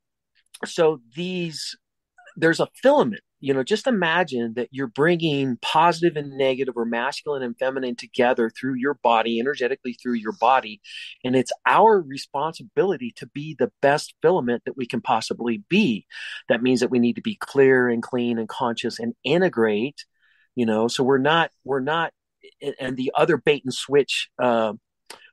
[0.64, 1.76] so these,
[2.37, 7.42] there's a filament, you know just imagine that you're bringing positive and negative or masculine
[7.42, 10.81] and feminine together through your body energetically through your body
[11.22, 16.07] and it's our responsibility to be the best filament that we can possibly be
[16.48, 20.07] that means that we need to be clear and clean and conscious and integrate
[20.55, 22.12] you know so we're not we're not
[22.81, 24.72] and the other bait and switch uh,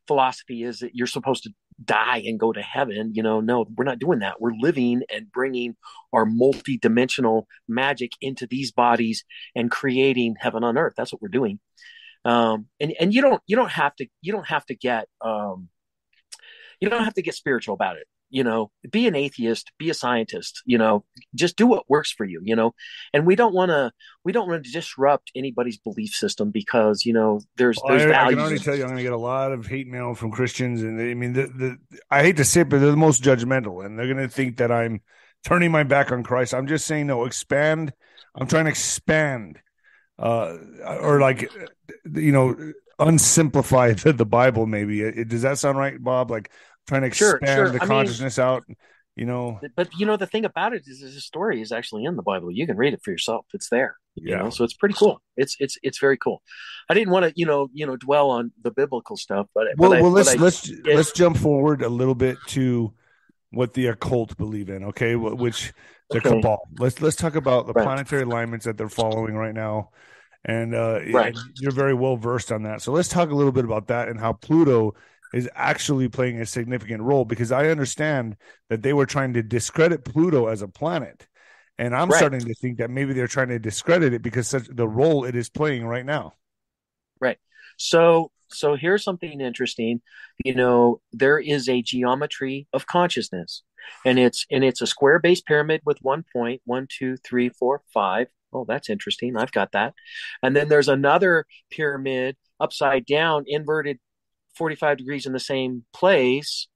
[0.08, 1.52] philosophy is that you're supposed to
[1.84, 3.12] die and go to heaven.
[3.14, 4.42] You know, no, we're not doing that.
[4.42, 5.76] We're living and bringing
[6.14, 9.24] our multi-dimensional magic into these bodies
[9.56, 10.94] and creating heaven on earth.
[10.98, 11.60] That's what we're doing.
[12.26, 15.70] Um, and and you don't you don't have to you don't have to get um,
[16.82, 19.94] you don't have to get spiritual about it you know be an atheist be a
[19.94, 21.04] scientist you know
[21.36, 22.74] just do what works for you you know?
[23.14, 23.92] And we don't want to
[24.24, 28.16] we don't want to disrupt anybody's belief system because you know there's there's I, values.
[28.16, 30.32] I can already tell you i'm going to get a lot of hate mail from
[30.32, 31.78] christians and they, i mean the, the
[32.10, 34.58] i hate to say it but they're the most judgmental and they're going to think
[34.58, 35.02] that i'm
[35.46, 36.54] turning my back on christ.
[36.54, 37.94] I'm just saying no expand
[38.36, 39.60] i'm trying to expand
[40.18, 40.58] uh
[41.02, 41.50] or like
[42.14, 45.02] you know unsimplify the, the bible maybe.
[45.02, 46.30] It, does that sound right bob?
[46.30, 46.52] Like
[46.90, 47.70] trying to expand sure, sure.
[47.70, 48.64] the consciousness mean, out
[49.16, 52.04] you know but you know the thing about it is, is the story is actually
[52.04, 54.38] in the bible you can read it for yourself it's there you yeah.
[54.38, 56.42] know so it's pretty cool it's it's it's very cool
[56.90, 59.92] i didn't want to you know you know dwell on the biblical stuff but well,
[59.92, 62.94] but well I, let's I, let's it, let's jump forward a little bit to
[63.52, 65.74] what the occult believe in okay which
[66.10, 66.30] the okay.
[66.30, 67.84] cabal let's let's talk about the right.
[67.84, 69.90] planetary alignments that they're following right now
[70.46, 71.36] and uh right.
[71.36, 74.08] and you're very well versed on that so let's talk a little bit about that
[74.08, 74.94] and how pluto
[75.34, 78.38] is actually playing a significant role because I understand
[78.70, 81.28] that they were trying to discredit Pluto as a planet.
[81.78, 82.18] And I'm right.
[82.18, 85.36] starting to think that maybe they're trying to discredit it because such the role it
[85.36, 86.34] is playing right now.
[87.22, 87.38] Right.
[87.78, 90.02] So so here's something interesting.
[90.44, 93.64] You know, there is a geometry of consciousness.
[94.06, 97.82] And it's and it's a square base pyramid with one point, one, two, three, four,
[97.94, 98.28] five.
[98.52, 99.38] Oh, that's interesting.
[99.38, 99.94] I've got that.
[100.44, 104.00] And then there's another pyramid upside down, inverted
[104.60, 106.68] 45 degrees in the same place,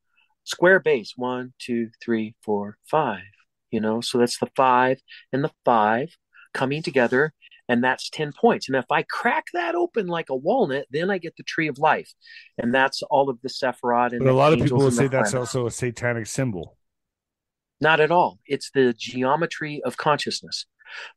[0.45, 3.21] square base one, two, three, four, five.
[3.69, 6.15] You know, so that's the five and the five
[6.53, 7.33] coming together,
[7.67, 8.69] and that's 10 points.
[8.69, 11.77] And if I crack that open like a walnut, then I get the tree of
[11.77, 12.13] life.
[12.57, 14.11] And that's all of the Sephiroth.
[14.11, 16.77] And but a lot of people will say that's also a satanic symbol.
[17.81, 18.39] Not at all.
[18.45, 20.67] It's the geometry of consciousness.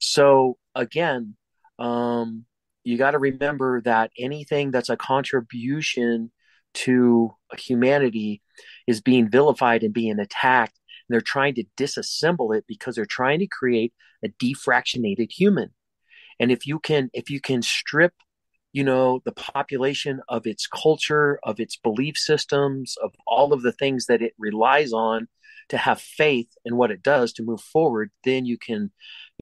[0.01, 1.37] So again,
[1.79, 2.47] um,
[2.85, 6.31] you got to remember that anything that's a contribution
[6.77, 8.43] to humanity
[8.87, 10.79] is being vilified and being attacked.
[11.09, 13.93] And they're trying to disassemble it because they're trying to create
[14.25, 15.71] a defractionated human.
[16.39, 18.13] And if you can, if you can strip,
[18.73, 23.73] you know, the population of its culture, of its belief systems, of all of the
[23.73, 25.29] things that it relies on
[25.71, 28.91] to have faith in what it does to move forward, then you can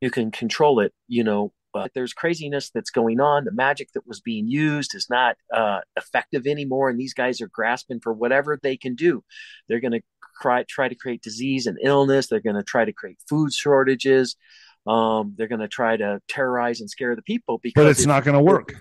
[0.01, 3.45] you can control it, you know, but there's craziness that's going on.
[3.45, 7.49] The magic that was being used is not uh, effective anymore, and these guys are
[7.49, 9.25] grasping for whatever they can do.
[9.69, 10.01] They're going to
[10.41, 12.29] try try to create disease and illness.
[12.29, 14.37] They're going to try to create food shortages.
[14.87, 18.25] Um, they're going to try to terrorize and scare the people because but it's not
[18.25, 18.75] going to work.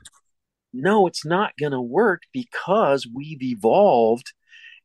[0.72, 4.34] No, it's not going to work because we've evolved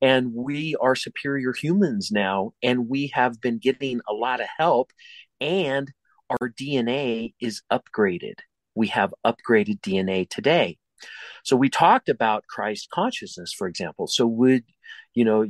[0.01, 4.93] and we are superior humans now, and we have been getting a lot of help
[5.41, 5.93] and
[6.31, 8.35] our DNA is upgraded.
[8.75, 10.79] We have upgraded DNA today.
[11.45, 14.07] So we talked about Christ consciousness, for example.
[14.07, 14.65] So would,
[15.15, 15.47] you know,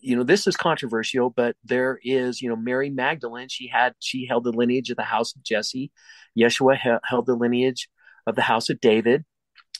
[0.00, 4.26] you know, this is controversial, but there is, you know, Mary Magdalene, she had, she
[4.26, 5.90] held the lineage of the house of Jesse.
[6.38, 7.88] Yeshua held the lineage
[8.26, 9.24] of the house of David.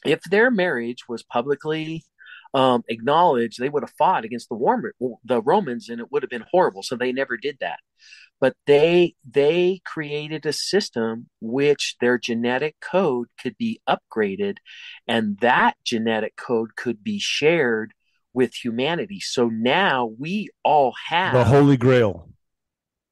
[0.04, 2.04] If their marriage was publicly
[2.54, 6.30] um, acknowledged, they would have fought against the, war- the Romans and it would have
[6.30, 6.82] been horrible.
[6.82, 7.78] So they never did that.
[8.40, 14.58] But they they created a system which their genetic code could be upgraded
[15.08, 17.94] and that genetic code could be shared
[18.32, 19.18] with humanity.
[19.18, 22.30] So now we all have the holy grail.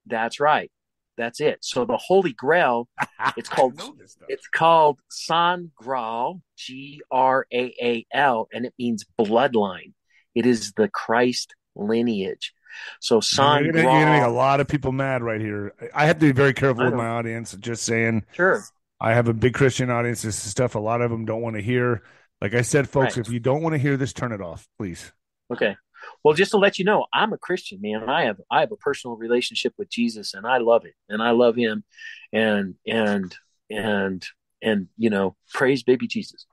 [0.07, 0.71] That's right
[1.17, 2.89] that's it so the holy grail
[3.37, 3.81] it's called
[4.29, 9.93] it's called san graal g-r-a-a-l and it means bloodline
[10.35, 12.53] it is the christ lineage
[13.01, 15.73] so San you're gonna, you're gonna, make a lot of people mad right here.
[15.95, 17.57] I have to be very careful with my audience.
[17.59, 18.25] Just saying.
[18.33, 18.63] Sure.
[19.01, 20.23] I have a big Christian audience.
[20.23, 22.03] This is stuff a lot of them don't want to hear.
[22.41, 23.27] Like I said, folks, right.
[23.27, 25.13] if you don't want to hear this, turn it off, please.
[25.53, 25.77] Okay.
[26.23, 28.09] Well, just to let you know, I'm a Christian, man.
[28.09, 31.31] I have I have a personal relationship with Jesus, and I love it, and I
[31.31, 31.85] love Him,
[32.33, 33.35] and and
[33.71, 34.27] and
[34.63, 36.47] and you know, praise baby Jesus.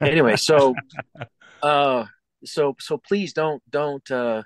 [0.00, 0.74] Anyway, so
[1.62, 2.04] uh,
[2.44, 4.42] so so please don't don't uh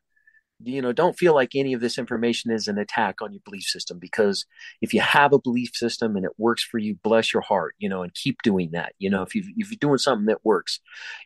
[0.63, 3.65] you know don't feel like any of this information is an attack on your belief
[3.65, 4.45] system because
[4.81, 7.89] if you have a belief system and it works for you bless your heart you
[7.89, 8.93] know and keep doing that.
[8.99, 10.81] You know if you if you're doing something that works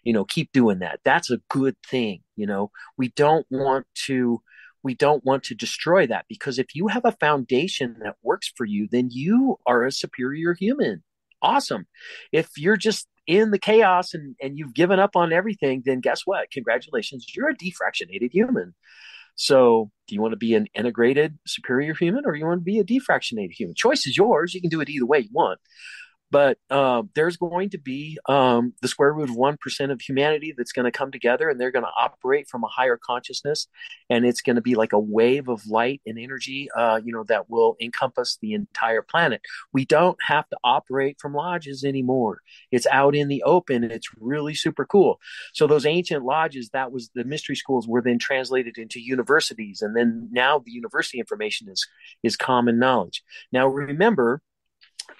[0.05, 1.01] you know keep doing that.
[1.05, 2.70] That's a good thing you know.
[2.97, 4.40] We don't want to
[4.83, 8.64] we don't want to destroy that because if you have a foundation that works for
[8.64, 11.03] you then you are a superior human.
[11.42, 11.87] Awesome.
[12.33, 16.23] If you're just in the chaos and, and you've given up on everything then guess
[16.25, 16.51] what?
[16.53, 18.75] Congratulations you're a defractionated human
[19.37, 22.79] so, do you want to be an integrated superior human or you want to be
[22.79, 23.75] a defractionated human?
[23.75, 24.55] Choice is yours.
[24.55, 25.59] You can do it either way you want
[26.35, 30.73] but uh, there's going to be um, the square root of 1% of humanity that's
[30.73, 33.68] going to come together and they're going to operate from a higher consciousness.
[34.11, 37.23] And it's going to be like a wave of light and energy uh, you know
[37.29, 39.42] that will encompass the entire planet.
[39.73, 42.40] We don't have to operate from lodges anymore.
[42.73, 45.20] It's out in the open it's really super cool.
[45.53, 49.83] So those ancient lodges that was the mystery schools were then translated into universities.
[49.83, 51.87] And then now the university information is
[52.25, 53.23] is common knowledge.
[53.53, 54.42] Now remember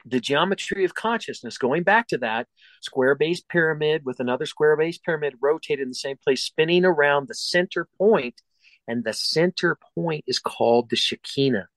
[0.05, 2.47] the geometry of consciousness, going back to that
[2.83, 7.29] square base pyramid with another square base pyramid rotated in the same place, spinning around
[7.29, 8.41] the center point,
[8.87, 11.69] and the center point is called the Shekinah,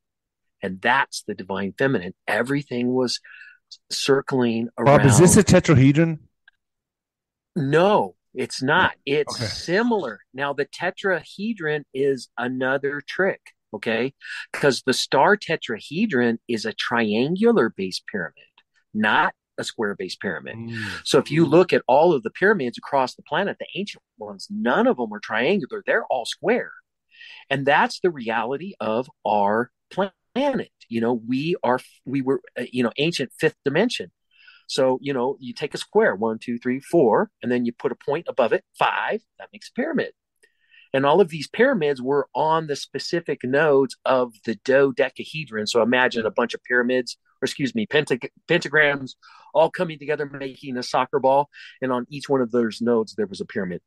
[0.61, 2.13] and that's the divine feminine.
[2.27, 3.19] Everything was
[3.89, 4.97] circling around.
[4.97, 6.19] Bob, is this a tetrahedron?
[7.55, 8.93] No, it's not.
[9.05, 9.45] It's okay.
[9.45, 10.19] similar.
[10.33, 13.41] Now, the tetrahedron is another trick
[13.73, 14.13] okay?
[14.51, 18.33] Because the star tetrahedron is a triangular base pyramid,
[18.93, 20.55] not a square base pyramid.
[20.55, 20.85] Mm.
[21.03, 24.47] So if you look at all of the pyramids across the planet, the ancient ones,
[24.49, 26.71] none of them are triangular, they're all square.
[27.49, 30.71] And that's the reality of our planet.
[30.87, 34.11] You know, we are, we were, uh, you know, ancient fifth dimension.
[34.67, 37.91] So, you know, you take a square, one, two, three, four, and then you put
[37.91, 40.11] a point above it, five, that makes a pyramid.
[40.97, 45.67] And all of these pyramids were on the specific nodes of the dodecahedron.
[45.67, 49.11] So imagine a bunch of pyramids, or excuse me, pentag- pentagrams
[49.53, 51.51] all coming together, making a soccer ball.
[51.83, 53.81] And on each one of those nodes, there was a pyramid.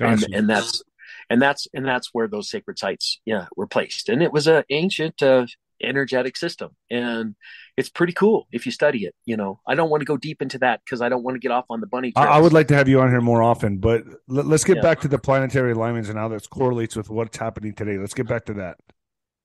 [0.00, 0.82] And, and, that's
[1.30, 4.64] and that's and that's where those sacred sites yeah were placed and it was an
[4.70, 5.46] ancient uh,
[5.82, 7.34] energetic system and
[7.76, 9.60] it's pretty cool if you study it you know.
[9.66, 11.66] I don't want to go deep into that because i don't want to get off
[11.70, 14.46] on the bunny i would like to have you on here more often but let,
[14.46, 14.82] us get yeah.
[14.82, 17.98] back to the planetary alignments and how that correlates with what's happening today.
[17.98, 18.78] Let's get back to that.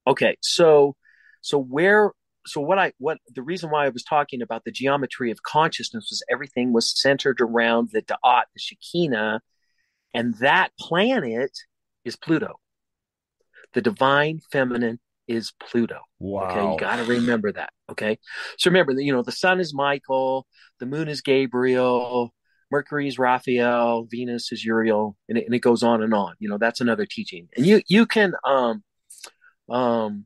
[0.06, 0.96] Okay so
[1.42, 2.12] so where
[2.46, 6.08] so what i what the reason why i was talking about the geometry of consciousness
[6.10, 9.42] was everything was centered around the da'at the shekinah
[10.14, 11.52] and that planet
[12.06, 12.60] is pluto
[13.74, 16.00] the divine feminine is Pluto.
[16.20, 16.50] Wow.
[16.50, 17.72] Okay, you got to remember that.
[17.90, 18.18] Okay,
[18.58, 20.48] so remember that you know the sun is Michael,
[20.80, 22.34] the moon is Gabriel,
[22.72, 26.36] Mercury is Raphael, Venus is Uriel, and it, and it goes on and on.
[26.40, 28.84] You know that's another teaching, and you you can um
[29.70, 30.26] um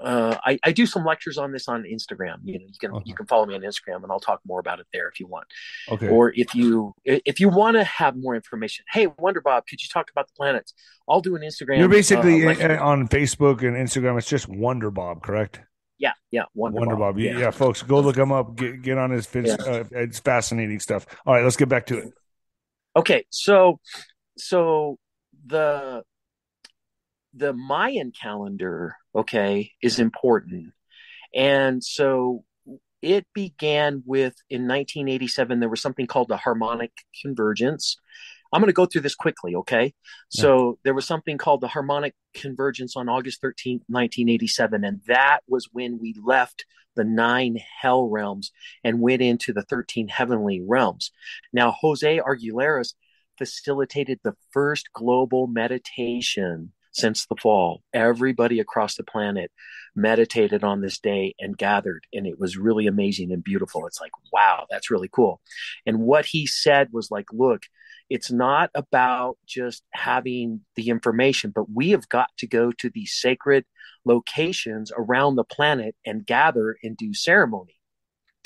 [0.00, 2.38] uh, I, I do some lectures on this on Instagram.
[2.44, 4.80] You know, you can you can follow me on Instagram, and I'll talk more about
[4.80, 5.46] it there if you want.
[5.90, 6.08] Okay.
[6.08, 9.88] Or if you if you want to have more information, hey, Wonder Bob, could you
[9.88, 10.74] talk about the planets?
[11.08, 11.78] I'll do an Instagram.
[11.78, 14.18] You're basically uh, on Facebook and Instagram.
[14.18, 15.60] It's just Wonder Bob, correct?
[15.98, 17.14] Yeah, yeah, Wonder, Wonder Bob.
[17.14, 17.18] Bob.
[17.18, 17.38] Yeah.
[17.38, 17.50] yeah.
[17.50, 18.56] folks, go look him up.
[18.56, 19.28] Get get on his.
[19.34, 19.54] Yeah.
[19.54, 21.06] Uh, it's fascinating stuff.
[21.26, 22.12] All right, let's get back to it.
[22.96, 23.80] Okay, so
[24.36, 24.98] so
[25.46, 26.02] the
[27.34, 30.72] the Mayan calendar, okay, is important.
[31.34, 32.44] And so
[33.02, 37.96] it began with in 1987, there was something called the harmonic convergence.
[38.52, 39.92] I'm going to go through this quickly, okay?
[40.32, 40.40] Yeah.
[40.40, 44.84] So there was something called the harmonic convergence on August 13th, 1987.
[44.84, 46.64] And that was when we left
[46.96, 48.50] the nine hell realms
[48.82, 51.12] and went into the 13 heavenly realms.
[51.52, 52.94] Now, Jose Arguelles
[53.36, 57.82] facilitated the first global meditation since the fall.
[57.92, 59.50] Everybody across the planet
[59.94, 63.86] meditated on this day and gathered, and it was really amazing and beautiful.
[63.86, 65.40] It's like, wow, that's really cool.
[65.86, 67.62] And what he said was like, look,
[68.10, 73.12] it's not about just having the information, but we have got to go to these
[73.12, 73.64] sacred
[74.04, 77.77] locations around the planet and gather and do ceremony.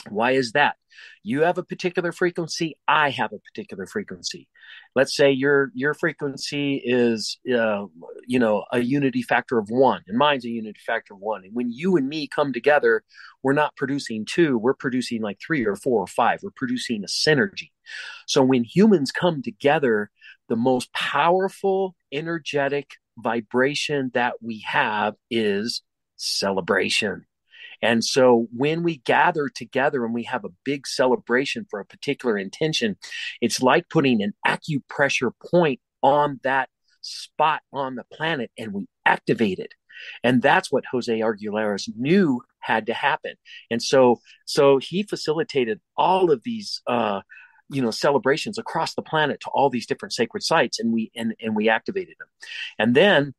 [0.09, 0.77] Why is that?
[1.23, 2.77] You have a particular frequency.
[2.88, 4.49] I have a particular frequency.
[4.95, 7.87] Let's say your your frequency is, uh,
[8.27, 11.44] you know, a unity factor of one, and mine's a unity factor of one.
[11.44, 13.05] And when you and me come together,
[13.42, 14.59] we're not producing two.
[14.59, 16.40] We're producing like three or four or five.
[16.42, 17.71] We're producing a synergy.
[18.27, 20.11] So when humans come together,
[20.48, 25.83] the most powerful energetic vibration that we have is
[26.17, 27.27] celebration
[27.83, 32.38] and so when we gather together and we have a big celebration for a particular
[32.38, 32.96] intention,
[33.40, 36.68] it's like putting an acupressure point on that
[37.00, 39.74] spot on the planet and we activate it.
[40.24, 43.35] And that's what Jose Arguelles knew had to happen.
[43.70, 47.20] And so, so he facilitated all of these, uh,
[47.68, 51.35] you know, celebrations across the planet to all these different sacred sites, and we and
[51.40, 52.28] and we activated them.
[52.78, 53.35] And then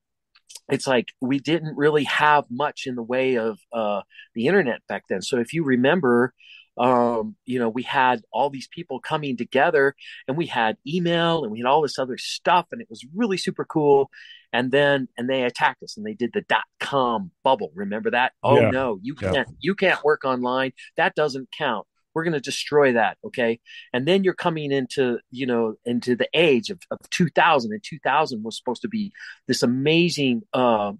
[0.70, 4.02] it's like we didn't really have much in the way of uh,
[4.34, 5.22] the internet back then.
[5.22, 6.34] So if you remember,
[6.78, 9.96] um, you know, we had all these people coming together
[10.28, 13.38] and we had email and we had all this other stuff and it was really
[13.38, 14.10] super cool.
[14.52, 17.72] And then, and they attacked us and they did the dot com bubble.
[17.76, 18.34] Remember that?
[18.42, 18.70] Oh yeah.
[18.70, 19.44] no, you can't, yeah.
[19.60, 20.74] you can't work online.
[20.96, 21.88] That doesn't count.
[22.14, 23.18] We're going to destroy that.
[23.26, 23.60] Okay.
[23.92, 28.44] And then you're coming into, you know, into the age of, of 2000 and 2000
[28.44, 29.12] was supposed to be
[29.48, 30.94] this amazing, uh,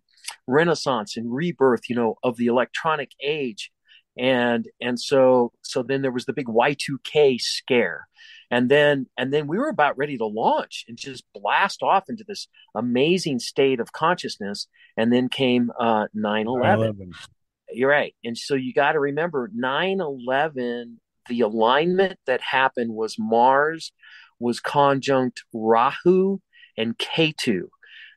[0.48, 3.72] renaissance and rebirth, you know, of the electronic age.
[4.18, 8.08] And and so so then there was the big Y2K scare.
[8.52, 12.24] And then and then we were about ready to launch and just blast off into
[12.28, 14.68] this amazing state of consciousness.
[14.98, 17.12] And then came uh 9/11
[17.72, 18.14] you're right.
[18.24, 20.98] And so you got to remember 9/11
[21.28, 23.92] the alignment that happened was Mars
[24.40, 26.40] was conjunct Rahu
[26.78, 27.68] and Ketu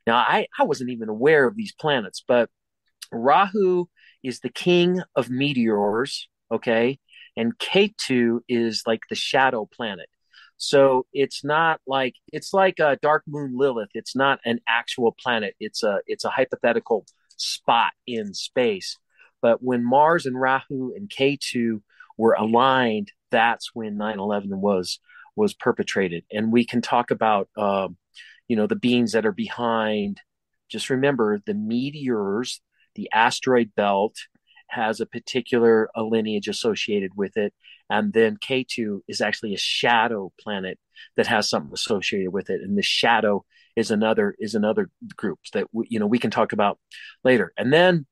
[0.06, 2.50] now I I wasn't even aware of these planets but
[3.12, 3.86] Rahu
[4.22, 6.98] is the king of meteors, okay?
[7.36, 10.08] And Ketu is like the shadow planet.
[10.56, 13.90] So it's not like it's like a dark moon Lilith.
[13.94, 15.54] It's not an actual planet.
[15.60, 17.04] It's a it's a hypothetical
[17.36, 18.96] spot in space.
[19.42, 21.82] But when Mars and Rahu and Ketu
[22.16, 25.00] were aligned, that's when 9/11 was
[25.36, 26.24] was perpetrated.
[26.32, 27.96] And we can talk about um,
[28.48, 30.20] you know the beings that are behind.
[30.68, 32.60] Just remember the meteors
[32.96, 34.16] the asteroid belt
[34.68, 37.54] has a particular a lineage associated with it
[37.88, 40.76] and then Ketu is actually a shadow planet
[41.16, 43.44] that has something associated with it and the shadow
[43.76, 46.80] is another is another group that we, you know we can talk about
[47.22, 48.06] later and then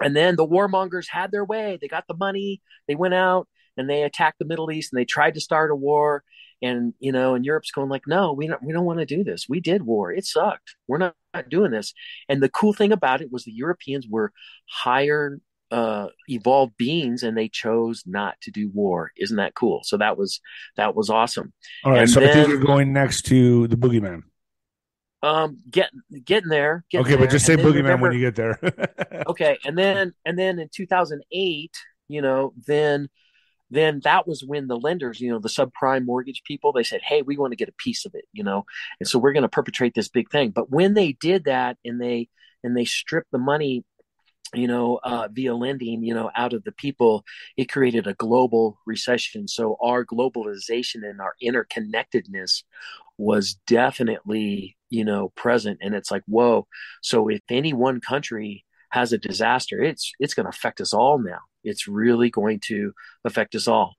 [0.00, 1.78] and then the warmongers had their way.
[1.80, 2.60] They got the money.
[2.88, 5.76] They went out and they attacked the middle east and they tried to start a
[5.76, 6.22] war.
[6.62, 9.22] And you know and europe's going like no we don't we don't want to do
[9.22, 9.46] this.
[9.48, 10.10] We did war.
[10.10, 10.74] It sucked.
[10.88, 11.92] We're not, not doing this.
[12.30, 14.32] And the cool thing about it was the europeans were
[14.66, 15.38] higher
[15.70, 19.10] uh evolved beings and they chose not to do war.
[19.18, 19.80] Isn't that cool?
[19.84, 20.40] So that was
[20.76, 21.52] that was awesome.
[21.84, 24.22] All right and so then, i think you're going next to the boogeyman
[25.22, 25.90] um get
[26.24, 27.26] getting there getting okay there.
[27.26, 28.58] but just say boogeyman remember, when you get there
[29.26, 31.70] okay and then and then in 2008
[32.08, 33.08] you know then
[33.70, 37.22] then that was when the lenders, you know, the subprime mortgage people, they said, "Hey,
[37.22, 38.64] we want to get a piece of it," you know,
[39.00, 40.50] and so we're going to perpetrate this big thing.
[40.50, 42.28] But when they did that and they
[42.62, 43.84] and they stripped the money
[44.54, 47.24] you know, uh, via lending, you know, out of the people,
[47.56, 49.48] it created a global recession.
[49.48, 52.62] So our globalization and our interconnectedness
[53.18, 55.78] was definitely, you know, present.
[55.80, 56.66] And it's like, whoa.
[57.02, 61.18] So if any one country has a disaster, it's it's going to affect us all
[61.18, 61.40] now.
[61.64, 62.92] It's really going to
[63.24, 63.96] affect us all.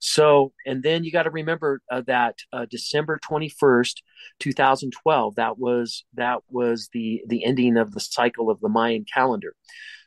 [0.00, 4.02] So, and then you got to remember uh, that uh, December 21st,
[4.40, 9.54] 2012, that was that was the the ending of the cycle of the Mayan calendar.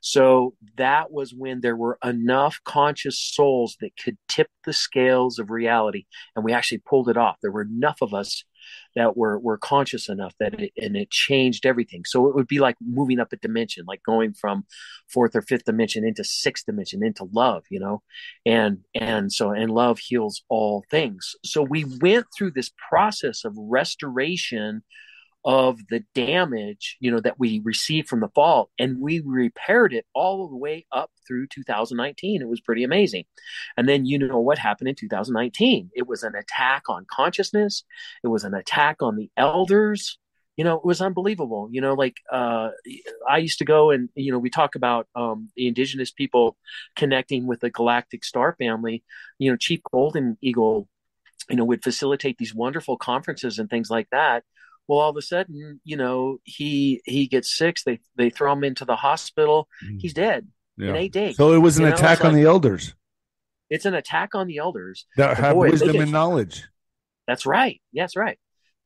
[0.02, 5.50] So that was when there were enough conscious souls that could tip the scales of
[5.50, 6.06] reality,
[6.36, 7.38] and we actually pulled it off.
[7.42, 8.44] There were enough of us
[8.96, 12.04] that were were conscious enough that it and it changed everything.
[12.06, 14.66] So it would be like moving up a dimension, like going from
[15.08, 18.02] fourth or fifth dimension into sixth dimension into love, you know,
[18.46, 21.36] and and so and love heals all things.
[21.44, 24.84] So we went through this process of restoration
[25.46, 30.04] of the damage you know that we received from the fall and we repaired it
[30.16, 33.26] all the way up through 2019 it was pretty amazing.
[33.78, 37.84] And then you know what happened in 2019 it was an attack on consciousness.
[38.24, 40.18] It was an attack on the elders.
[40.58, 41.70] You know it was unbelievable.
[41.72, 42.70] You know like uh,
[43.30, 46.58] i used to go and you know we talk about um, the indigenous people
[46.96, 49.04] connecting with the galactic star family.
[49.38, 50.88] You know chief golden eagle
[51.52, 54.44] you know would facilitate these wonderful conferences and things like that
[54.88, 58.64] well all of a sudden you know he he gets sick they they throw him
[58.64, 60.00] into the hospital mm.
[60.00, 60.90] he's dead yeah.
[60.90, 62.94] in eight days so it was an you attack on like, the elders
[63.70, 66.64] it's an attack on the elders that have boy, wisdom and knowledge
[67.28, 68.38] that's right that's right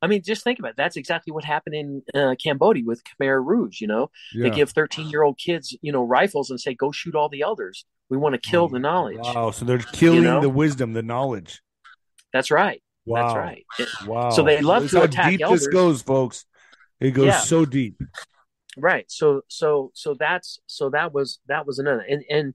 [0.02, 0.78] I mean, just think about it.
[0.78, 3.82] That's exactly what happened in uh, Cambodia with Khmer Rouge.
[3.82, 4.50] You know, yeah.
[4.50, 7.42] they give 13 year old kids, you know, rifles and say, go shoot all the
[7.42, 7.86] elders.
[8.10, 9.20] We want to kill oh, the knowledge.
[9.20, 9.52] Wow.
[9.52, 10.42] So they're killing you know?
[10.42, 11.62] the wisdom, the knowledge.
[12.34, 12.82] That's right.
[13.10, 13.22] Wow.
[13.22, 13.66] That's right.
[13.80, 14.30] It, wow.
[14.30, 15.62] So they love That's to attack deep elders.
[15.62, 16.46] this goes, folks.
[17.00, 17.40] It goes yeah.
[17.40, 18.02] so deep.
[18.78, 19.06] Right.
[19.10, 22.54] So so so that's so that was that was another and and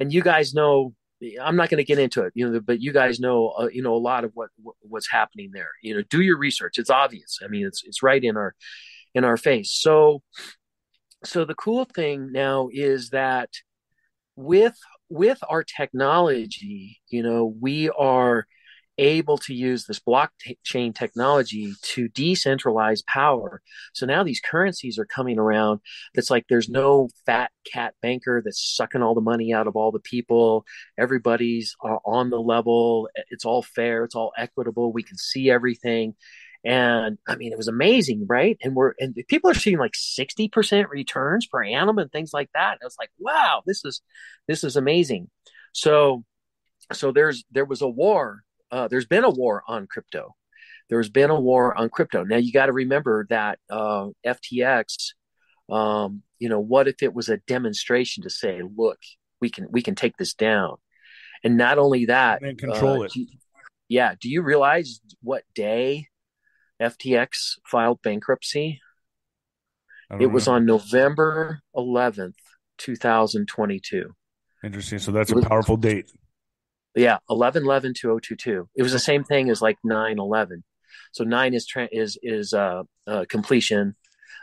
[0.00, 0.94] and you guys know
[1.40, 3.82] I'm not going to get into it, you know, but you guys know, uh, you
[3.82, 5.70] know, a lot of what, what, what's happening there.
[5.82, 6.78] You know, do your research.
[6.78, 7.38] It's obvious.
[7.44, 8.54] I mean, it's it's right in our
[9.14, 9.70] in our face.
[9.70, 10.22] So,
[11.24, 13.50] so the cool thing now is that
[14.34, 14.76] with
[15.08, 18.46] with our technology, you know, we are
[19.02, 23.60] able to use this blockchain technology to decentralize power.
[23.92, 25.80] So now these currencies are coming around
[26.14, 29.90] that's like there's no fat cat banker that's sucking all the money out of all
[29.90, 30.64] the people.
[30.98, 33.08] Everybody's uh, on the level.
[33.30, 34.92] It's all fair, it's all equitable.
[34.92, 36.14] We can see everything.
[36.64, 38.56] And I mean, it was amazing, right?
[38.62, 42.50] And we're and people are seeing like sixty percent returns per annum and things like
[42.54, 42.74] that.
[42.74, 44.00] And I was like, wow, this is
[44.46, 45.28] this is amazing.
[45.72, 46.24] So,
[46.92, 50.34] so there's there was a war uh, there's been a war on crypto.
[50.88, 52.24] There's been a war on crypto.
[52.24, 55.12] Now you got to remember that uh, FTX.
[55.70, 58.98] Um, you know, what if it was a demonstration to say, look,
[59.40, 60.76] we can we can take this down,
[61.44, 63.12] and not only that, and control uh, it.
[63.12, 63.26] Do you,
[63.88, 64.14] yeah.
[64.20, 66.08] Do you realize what day
[66.80, 68.80] FTX filed bankruptcy?
[70.20, 72.34] It was on November 11th,
[72.76, 74.14] 2022.
[74.62, 74.98] Interesting.
[74.98, 76.12] So that's a powerful date.
[76.94, 78.68] Yeah, 11 11 2022.
[78.74, 80.64] It was the same thing as like 9 11.
[81.12, 83.96] So 9 is tra- is is uh, uh, completion,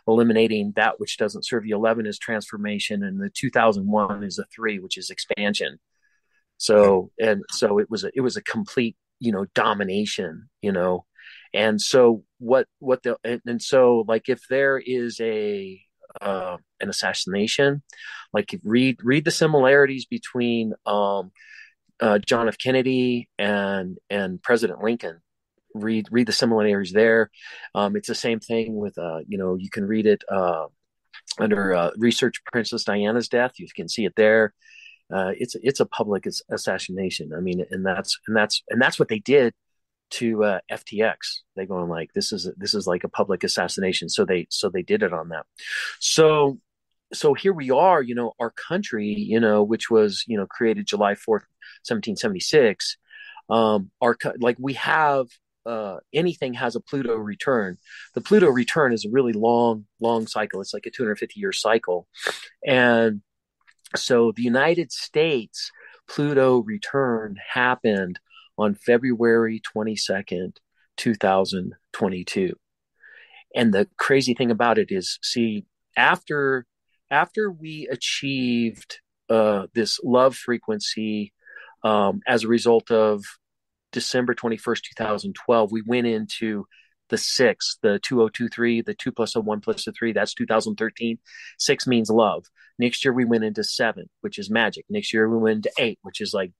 [0.07, 1.75] eliminating that which doesn't serve you.
[1.75, 5.79] 11 is transformation, and the 2001 is a 3, which is expansion.
[6.57, 11.05] So and so it was a, it was a complete you know domination you know
[11.53, 15.79] and so what what the and, and so like if there is a
[16.21, 17.83] uh, an assassination
[18.33, 21.31] like read read the similarities between um
[22.01, 22.57] uh, John F.
[22.57, 25.21] Kennedy and and President Lincoln.
[25.73, 27.29] Read read the similarities there.
[27.75, 30.65] Um, it's the same thing with uh, you know you can read it uh,
[31.39, 33.53] under uh, research Princess Diana's death.
[33.57, 34.53] You can see it there.
[35.13, 37.31] Uh, it's it's a public assassination.
[37.35, 39.53] I mean, and that's and that's and that's what they did
[40.11, 41.17] to uh, FTX.
[41.55, 44.09] They going like this is this is like a public assassination.
[44.09, 45.45] So they so they did it on that.
[45.99, 46.59] So
[47.13, 50.85] so here we are, you know, our country, you know, which was, you know, created
[50.85, 51.41] July 4th,
[51.87, 52.97] 1776.
[53.49, 55.27] Um, our, like we have,
[55.65, 57.77] uh, anything has a Pluto return.
[58.13, 60.61] The Pluto return is a really long, long cycle.
[60.61, 62.07] It's like a 250 year cycle.
[62.65, 63.21] And
[63.95, 65.71] so the United States
[66.07, 68.19] Pluto return happened
[68.57, 70.57] on February 22nd,
[70.97, 72.55] 2022.
[73.55, 75.65] And the crazy thing about it is, see,
[75.95, 76.65] after
[77.11, 78.99] after we achieved
[79.29, 81.33] uh, this love frequency
[81.83, 83.23] um, as a result of
[83.91, 86.65] December 21st, 2012, we went into
[87.09, 91.17] the six, the 2023, the two plus a one plus a three, that's 2013.
[91.57, 92.45] Six means love.
[92.77, 94.85] Next year we went into seven, which is magic.
[94.89, 96.51] Next year we went into eight, which is like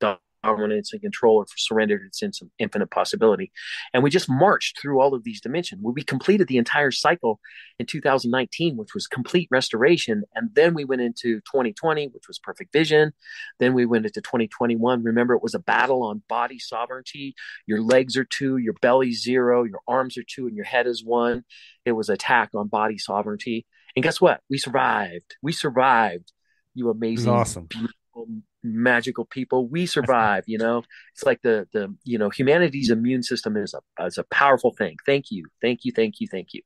[0.44, 2.22] dominance and control or surrendered its
[2.60, 3.52] infinite possibility.
[3.94, 5.82] And we just marched through all of these dimensions.
[5.84, 7.40] We completed the entire cycle
[7.78, 10.24] in 2019, which was complete restoration.
[10.36, 13.14] And then we went into 2020, which was perfect vision.
[13.60, 15.04] Then we went into 2021.
[15.04, 17.36] Remember, it was a battle on body sovereignty.
[17.66, 21.04] Your legs are two, your belly zero, your arms are two, and your head is
[21.04, 21.44] one.
[21.86, 23.66] It was attack on body sovereignty.
[23.96, 24.42] And guess what?
[24.50, 25.36] We survived.
[25.42, 26.32] We survived.
[26.76, 27.66] You amazing, awesome.
[27.66, 28.28] beautiful,
[28.64, 30.84] magical people we survive you know?
[31.14, 34.98] It's like the the you know humanity's immune system is a is a powerful thing.
[35.06, 35.46] Thank you.
[35.62, 35.92] Thank you.
[35.92, 36.28] Thank you.
[36.28, 36.62] Thank you.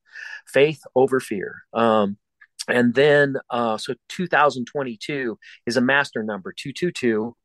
[0.48, 1.64] Faith over fear.
[1.74, 2.18] Um
[2.68, 7.36] and then uh so 2022 is a master number 222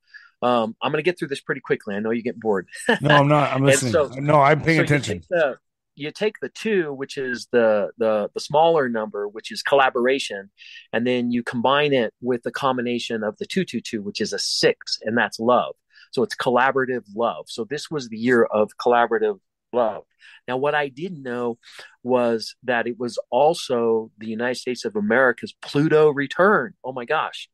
[0.43, 1.95] um i'm gonna get through this pretty quickly.
[1.95, 2.69] I know you get bored.
[3.01, 3.53] No i'm not.
[3.53, 5.25] I'm listening so, no i'm paying so attention.
[5.29, 5.59] the,
[5.99, 10.51] you take the two, which is the the the smaller number, which is collaboration,
[10.93, 14.33] and then you combine it with the combination of the two two two, which is
[14.33, 15.75] a six, and that's love.
[16.13, 17.47] So it's collaborative love.
[17.49, 19.41] So this was the year of collaborative
[19.73, 20.05] love.
[20.47, 21.59] Now, what I didn't know
[22.03, 26.75] was that it was also the United States of America's Pluto return.
[26.85, 27.49] Oh my gosh.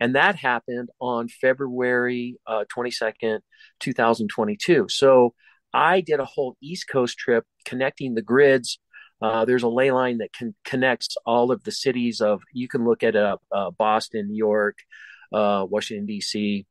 [0.00, 3.40] And that happened on February uh, 22nd,
[3.80, 4.86] 2022.
[4.88, 5.34] So
[5.72, 8.78] I did a whole East Coast trip connecting the grids.
[9.20, 12.42] Uh, there's a ley line that can, connects all of the cities of.
[12.52, 14.78] You can look at uh, uh, Boston, New York,
[15.32, 16.66] uh, Washington D.C.,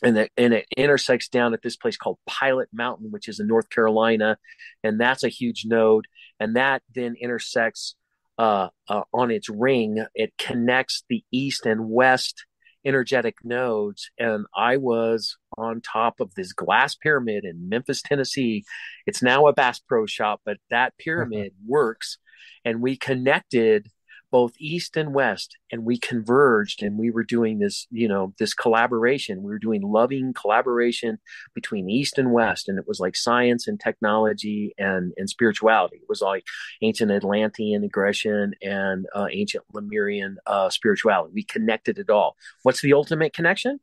[0.00, 3.48] and that and it intersects down at this place called Pilot Mountain, which is in
[3.48, 4.38] North Carolina,
[4.84, 6.06] and that's a huge node.
[6.38, 7.96] And that then intersects
[8.38, 10.04] uh, uh, on its ring.
[10.14, 12.46] It connects the east and west
[12.84, 14.10] energetic nodes.
[14.18, 18.64] And I was on top of this glass pyramid in Memphis, Tennessee.
[19.06, 22.18] It's now a Bass Pro shop, but that pyramid works.
[22.64, 23.90] And we connected
[24.30, 28.54] both east and west and we converged and we were doing this you know this
[28.54, 29.42] collaboration.
[29.42, 31.18] We were doing loving collaboration
[31.54, 35.96] between east and west and it was like science and technology and and spirituality.
[35.96, 36.44] It was like
[36.82, 41.32] ancient atlantean aggression and uh, ancient lemurian uh, spirituality.
[41.34, 42.36] We connected it all.
[42.62, 43.80] What's the ultimate connection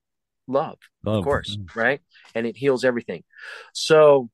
[0.48, 1.18] love, love.
[1.18, 2.02] of course right
[2.34, 3.24] and it heals everything
[3.74, 4.30] so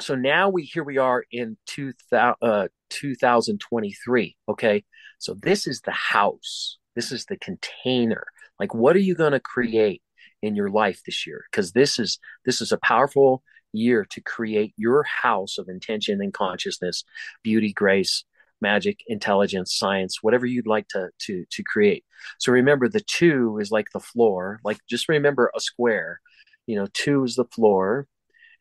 [0.00, 4.84] so now we here we are in 2000, uh, 2023 okay
[5.20, 6.78] so this is the house.
[6.96, 8.26] This is the container.
[8.58, 10.02] Like what are you going to create
[10.42, 11.44] in your life this year?
[11.52, 16.32] Cuz this is this is a powerful year to create your house of intention and
[16.32, 17.04] consciousness,
[17.44, 18.24] beauty, grace,
[18.60, 22.04] magic, intelligence, science, whatever you'd like to to to create.
[22.38, 24.60] So remember the 2 is like the floor.
[24.64, 26.20] Like just remember a square.
[26.66, 28.06] You know, 2 is the floor,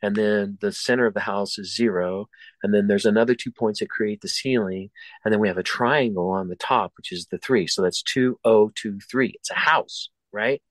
[0.01, 2.29] and then the center of the house is zero
[2.63, 4.89] and then there's another two points that create the ceiling
[5.23, 8.01] and then we have a triangle on the top which is the three so that's
[8.01, 10.61] two oh two three it's a house right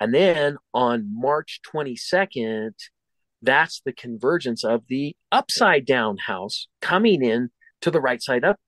[0.00, 2.72] and then on march 22nd
[3.42, 7.50] that's the convergence of the upside down house coming in
[7.84, 8.58] to the right side up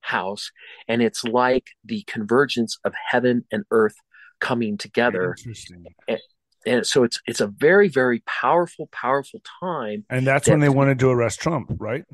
[0.00, 0.50] house
[0.88, 3.96] and it's like the convergence of heaven and earth
[4.40, 5.34] coming together.
[5.38, 5.84] Interesting.
[6.64, 10.68] and so it's it's a very very powerful powerful time and that's that, when they
[10.68, 12.04] wanted to arrest trump right?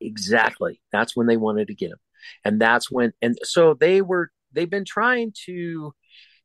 [0.00, 0.80] Exactly.
[0.92, 1.98] That's when they wanted to get him.
[2.44, 5.92] And that's when and so they were they've been trying to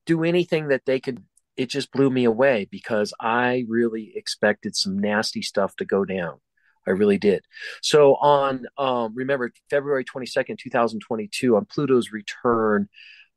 [0.06, 1.24] do anything that they could
[1.56, 6.40] it just blew me away because i really expected some nasty stuff to go down
[6.88, 7.44] i really did
[7.82, 12.88] so on um remember february 22nd 2022 on pluto's return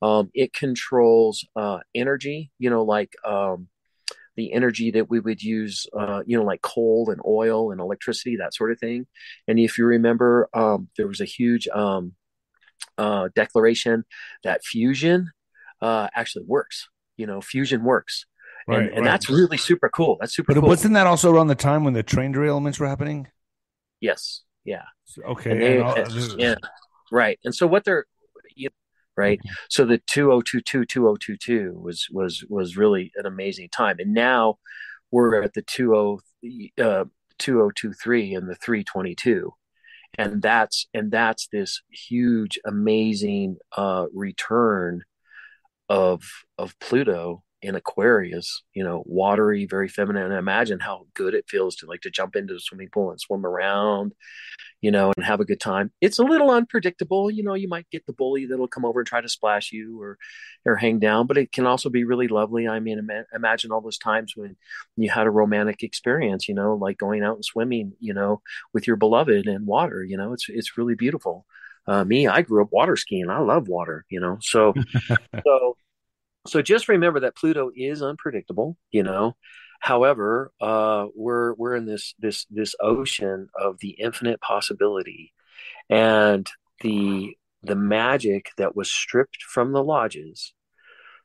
[0.02, 3.68] um, it controls uh, energy, you know, like um,
[4.36, 8.36] the energy that we would use, uh, you know, like coal and oil and electricity,
[8.36, 9.06] that sort of thing.
[9.48, 12.12] And if you remember, um, there was a huge um,
[12.98, 14.04] uh, declaration
[14.44, 15.30] that fusion
[15.80, 16.88] uh, actually works.
[17.16, 18.26] You know, fusion works.
[18.68, 19.04] Right, and, and right.
[19.04, 20.18] that's really super cool.
[20.20, 20.68] That's super but cool.
[20.68, 23.28] wasn't that also around the time when the train derailments were happening?
[24.06, 24.42] Yes.
[24.64, 24.84] Yeah.
[25.24, 25.58] Okay.
[25.58, 25.78] They,
[26.38, 26.56] yeah.
[27.12, 27.38] Right.
[27.44, 28.06] And so what they're,
[28.54, 28.74] you know,
[29.16, 29.54] right mm-hmm.
[29.70, 34.58] so the 2022 2022 was was was really an amazing time and now
[35.10, 36.20] we're at the 20
[36.78, 37.04] uh
[37.38, 39.52] 2023 and the 322
[40.18, 45.02] and that's and that's this huge amazing uh return
[45.88, 46.22] of
[46.58, 51.76] of pluto in aquarius you know watery very feminine and imagine how good it feels
[51.76, 54.14] to like to jump into the swimming pool and swim around
[54.82, 55.90] you know, and have a good time.
[56.00, 57.30] It's a little unpredictable.
[57.30, 60.00] You know, you might get the bully that'll come over and try to splash you
[60.00, 60.18] or,
[60.64, 62.68] or hang down, but it can also be really lovely.
[62.68, 64.56] I mean, ima- imagine all those times when
[64.96, 68.42] you had a romantic experience, you know, like going out and swimming, you know,
[68.72, 71.46] with your beloved in water, you know, it's, it's really beautiful.
[71.86, 73.30] Uh, me, I grew up water skiing.
[73.30, 74.74] I love water, you know, so,
[75.44, 75.76] so,
[76.46, 79.36] so just remember that Pluto is unpredictable, you know,
[79.80, 85.32] However, uh, we're we're in this this this ocean of the infinite possibility,
[85.90, 86.48] and
[86.80, 90.54] the the magic that was stripped from the lodges.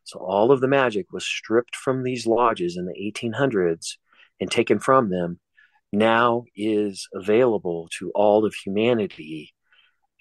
[0.03, 3.97] So all of the magic was stripped from these lodges in the 1800s
[4.39, 5.39] and taken from them.
[5.93, 9.53] Now is available to all of humanity,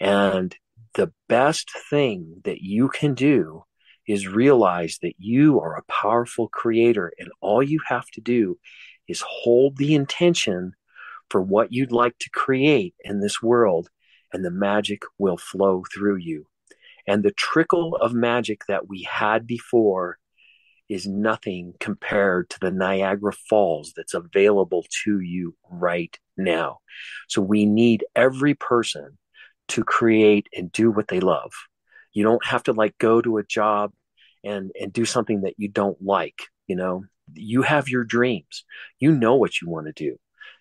[0.00, 0.54] and
[0.94, 3.64] the best thing that you can do
[4.10, 8.58] is realize that you are a powerful creator and all you have to do
[9.06, 10.72] is hold the intention
[11.30, 13.88] for what you'd like to create in this world
[14.32, 16.46] and the magic will flow through you.
[17.06, 20.18] And the trickle of magic that we had before
[20.88, 26.78] is nothing compared to the Niagara Falls that's available to you right now.
[27.28, 29.18] So we need every person
[29.68, 31.52] to create and do what they love.
[32.12, 33.92] You don't have to like go to a job
[34.44, 37.04] and and do something that you don't like you know?
[37.34, 38.64] You have your dreams.
[39.00, 40.16] You know what you want to do.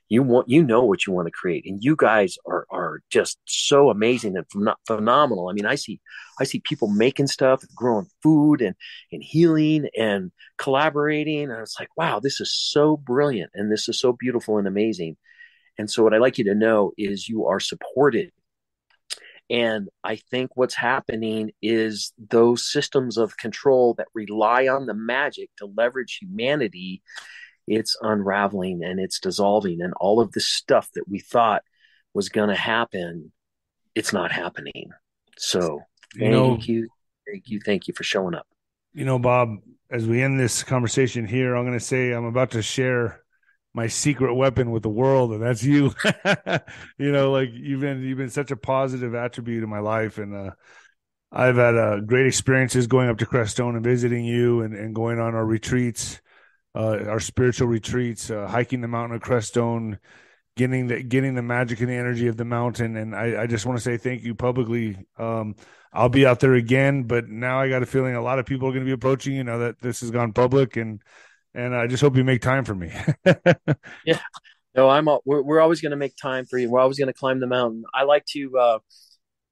[0.09, 3.37] You want you know what you want to create and you guys are are just
[3.45, 5.49] so amazing and phenomenal.
[5.49, 6.01] I mean i see
[6.39, 8.75] i see people making stuff growing food and
[9.11, 13.99] and healing and collaborating and it's like wow this is so brilliant and this is
[13.99, 15.15] so beautiful and amazing.
[15.77, 18.31] And so what i'd like you to know is you are supported
[19.49, 25.49] and I think what's happening is those systems of control that rely on the magic
[25.57, 27.01] to leverage humanity,
[27.67, 29.81] it's unraveling and it's dissolving.
[29.81, 31.63] And all of the stuff that we thought
[32.13, 33.31] was going to happen,
[33.95, 34.91] it's not happening.
[35.37, 35.81] So
[36.13, 36.87] thank you, know, you,
[37.27, 38.45] thank you, thank you for showing up.
[38.93, 39.55] You know, Bob,
[39.89, 43.23] as we end this conversation here, I'm going to say I'm about to share
[43.73, 45.93] my secret weapon with the world and that's you
[46.97, 50.35] you know like you've been you've been such a positive attribute in my life and
[50.35, 50.51] uh
[51.31, 55.19] I've had uh, great experiences going up to Crestone and visiting you, and, and going
[55.19, 56.21] on our retreats,
[56.75, 59.99] uh, our spiritual retreats, uh, hiking the mountain of Crestone,
[60.57, 62.97] getting the getting the magic and the energy of the mountain.
[62.97, 64.97] And I, I just want to say thank you publicly.
[65.17, 65.55] Um,
[65.93, 68.67] I'll be out there again, but now I got a feeling a lot of people
[68.67, 70.99] are going to be approaching you now that this has gone public, and
[71.59, 72.91] and I just hope you make time for me.
[74.05, 74.19] yeah,
[74.75, 75.07] no, I'm.
[75.25, 76.69] We're we're always going to make time for you.
[76.69, 77.83] We're always going to climb the mountain.
[77.93, 78.57] I like to.
[78.57, 78.79] Uh,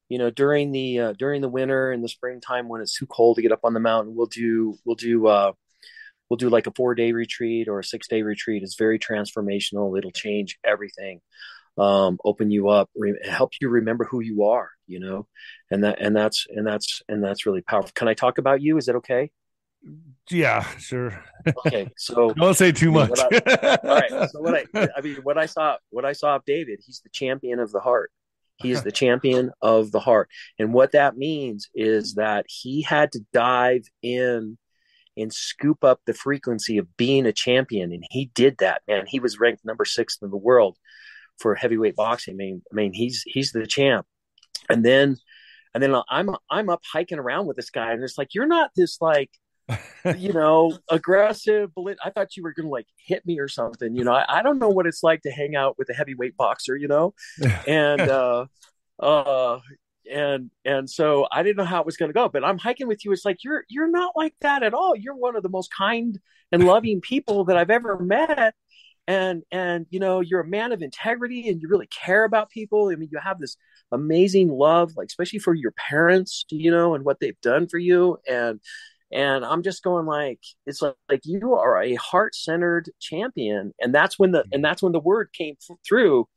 [0.09, 3.35] you know during the uh, during the winter and the springtime when it's too cold
[3.35, 5.51] to get up on the mountain we'll do we'll do uh
[6.29, 9.97] we'll do like a four day retreat or a six day retreat it's very transformational
[9.97, 11.19] it'll change everything
[11.77, 15.27] um open you up re- help you remember who you are you know
[15.69, 18.77] and that and that's and that's and that's really powerful can i talk about you
[18.77, 19.29] is that okay
[20.29, 21.23] yeah sure
[21.65, 25.37] okay so don't say too much I, all right so what i i mean what
[25.37, 28.11] i saw what i saw of david he's the champion of the heart
[28.57, 30.29] he is the champion of the heart.
[30.57, 34.57] And what that means is that he had to dive in
[35.15, 37.91] and scoop up the frequency of being a champion.
[37.91, 39.05] And he did that, man.
[39.07, 40.77] He was ranked number six in the world
[41.39, 42.33] for heavyweight boxing.
[42.33, 44.05] I mean, I mean, he's he's the champ.
[44.69, 45.17] And then
[45.73, 48.71] and then I'm I'm up hiking around with this guy, and it's like, you're not
[48.75, 49.29] this like
[50.17, 51.71] you know, aggressive.
[52.03, 53.95] I thought you were going to like hit me or something.
[53.95, 56.37] You know, I, I, don't know what it's like to hang out with a heavyweight
[56.37, 56.75] boxer.
[56.75, 57.13] You know,
[57.67, 58.45] and uh,
[58.99, 59.59] uh,
[60.11, 62.29] and and so I didn't know how it was going to go.
[62.29, 63.11] But I'm hiking with you.
[63.11, 64.95] It's like you're you're not like that at all.
[64.95, 66.17] You're one of the most kind
[66.51, 68.55] and loving people that I've ever met.
[69.05, 72.89] And and you know, you're a man of integrity, and you really care about people.
[72.89, 73.57] I mean, you have this
[73.91, 78.17] amazing love, like especially for your parents, you know, and what they've done for you,
[78.29, 78.59] and
[79.11, 83.73] and i'm just going like it's like, like you are a heart-centered champion.
[83.79, 85.55] And that's when the and that's when the word came
[85.87, 86.27] through.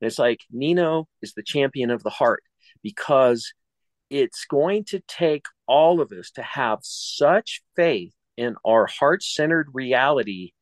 [0.00, 2.42] And it's like nino is the champion of the heart
[2.82, 3.52] because
[4.10, 10.52] it's going to take all of us to have such faith in our heart-centered reality.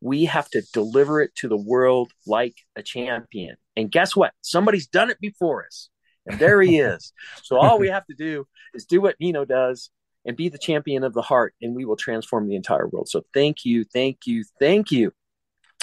[0.00, 3.56] We have to deliver it to the world like a champion.
[3.76, 4.32] And guess what?
[4.40, 5.90] Somebody's done it before us.
[6.26, 7.12] And there he is.
[7.42, 9.90] So all we have to do is do what nino does
[10.24, 13.08] and be the champion of the heart, and we will transform the entire world.
[13.08, 15.12] So thank you, thank you, thank you.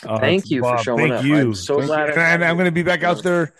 [0.05, 1.25] Uh, thank you Bob, for showing thank up.
[1.25, 1.37] You.
[1.37, 2.09] I'm so thank glad.
[2.09, 2.21] You.
[2.21, 3.53] And I'm going to be back out there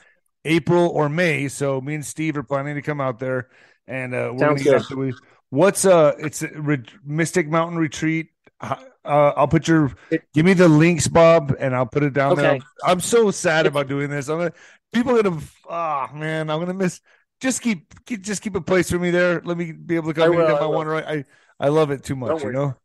[0.43, 1.47] April or May.
[1.47, 3.49] So me and Steve are planning to come out there,
[3.87, 5.15] and uh, we're going to get
[5.49, 6.13] What's uh?
[6.19, 8.29] It's a Re- Mystic Mountain Retreat.
[8.59, 9.93] Uh, I'll put your
[10.33, 12.41] give me the links, Bob, and I'll put it down okay.
[12.41, 12.53] there.
[12.53, 14.27] I'm, I'm, so sad about doing this.
[14.27, 14.53] I'm gonna
[14.91, 15.41] people are gonna.
[15.69, 16.99] Ah, oh, man, I'm gonna miss
[17.41, 19.41] just keep, keep, just keep a place for me there.
[19.43, 21.05] Let me be able to come and get my one right.
[21.05, 21.25] I
[21.59, 22.75] I love it too much, you know.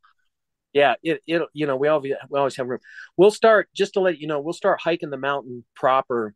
[0.72, 2.80] Yeah, it it you know we always we always have room.
[3.16, 4.40] We'll start just to let you know.
[4.40, 6.34] We'll start hiking the mountain proper.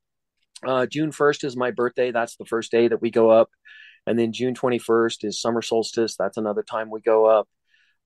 [0.66, 2.10] Uh, June first is my birthday.
[2.10, 3.50] That's the first day that we go up,
[4.06, 6.16] and then June twenty first is summer solstice.
[6.16, 7.48] That's another time we go up.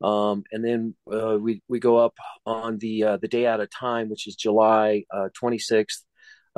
[0.01, 3.71] Um, and then uh, we we go up on the uh, the day out of
[3.71, 6.05] time, which is July uh, twenty sixth.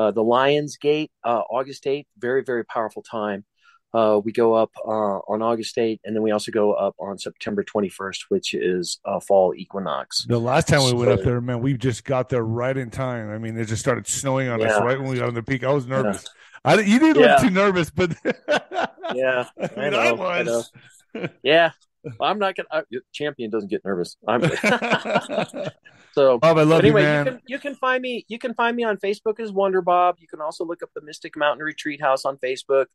[0.01, 3.45] Uh, the Lions Gate, uh, August 8th, very, very powerful time.
[3.93, 7.19] Uh, we go up uh, on August 8th, and then we also go up on
[7.19, 10.25] September 21st, which is uh, fall equinox.
[10.25, 12.89] The last time we so, went up there, man, we just got there right in
[12.89, 13.31] time.
[13.31, 14.69] I mean, it just started snowing on yeah.
[14.69, 15.65] us right when we got on the peak.
[15.65, 16.25] I was nervous.
[16.65, 16.73] Yeah.
[16.73, 17.33] I, you didn't yeah.
[17.35, 18.17] look too nervous, but
[19.15, 20.73] yeah, I, mean, I, know, I was.
[21.15, 21.73] I yeah,
[22.21, 22.85] I'm not gonna.
[23.13, 24.17] champion doesn't get nervous.
[24.27, 24.43] I'm.
[26.13, 27.27] So, Bob, I love anyway, you, man.
[27.27, 28.25] You can, you can find me.
[28.29, 30.17] You can find me on Facebook as Wonder Bob.
[30.19, 32.87] You can also look up the Mystic Mountain Retreat House on Facebook,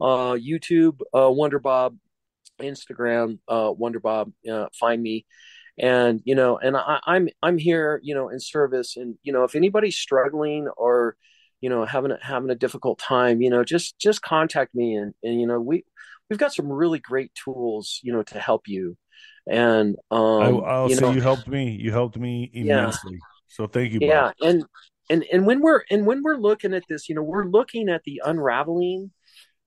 [0.00, 1.96] uh, YouTube, uh, Wonder Bob,
[2.60, 4.32] Instagram, uh, Wonder Bob.
[4.50, 5.24] Uh, find me,
[5.78, 8.96] and you know, and I, I'm I'm here, you know, in service.
[8.96, 11.16] And you know, if anybody's struggling or
[11.60, 15.14] you know having a, having a difficult time, you know, just just contact me, and
[15.22, 15.84] and you know, we
[16.28, 18.96] we've got some really great tools, you know, to help you
[19.46, 21.70] and um, I, will you say know, you helped me.
[21.70, 23.14] You helped me immensely.
[23.14, 23.18] Yeah.
[23.48, 24.00] So thank you.
[24.00, 24.08] Bob.
[24.08, 24.64] Yeah, and
[25.10, 28.02] and and when we're and when we're looking at this, you know, we're looking at
[28.04, 29.10] the unraveling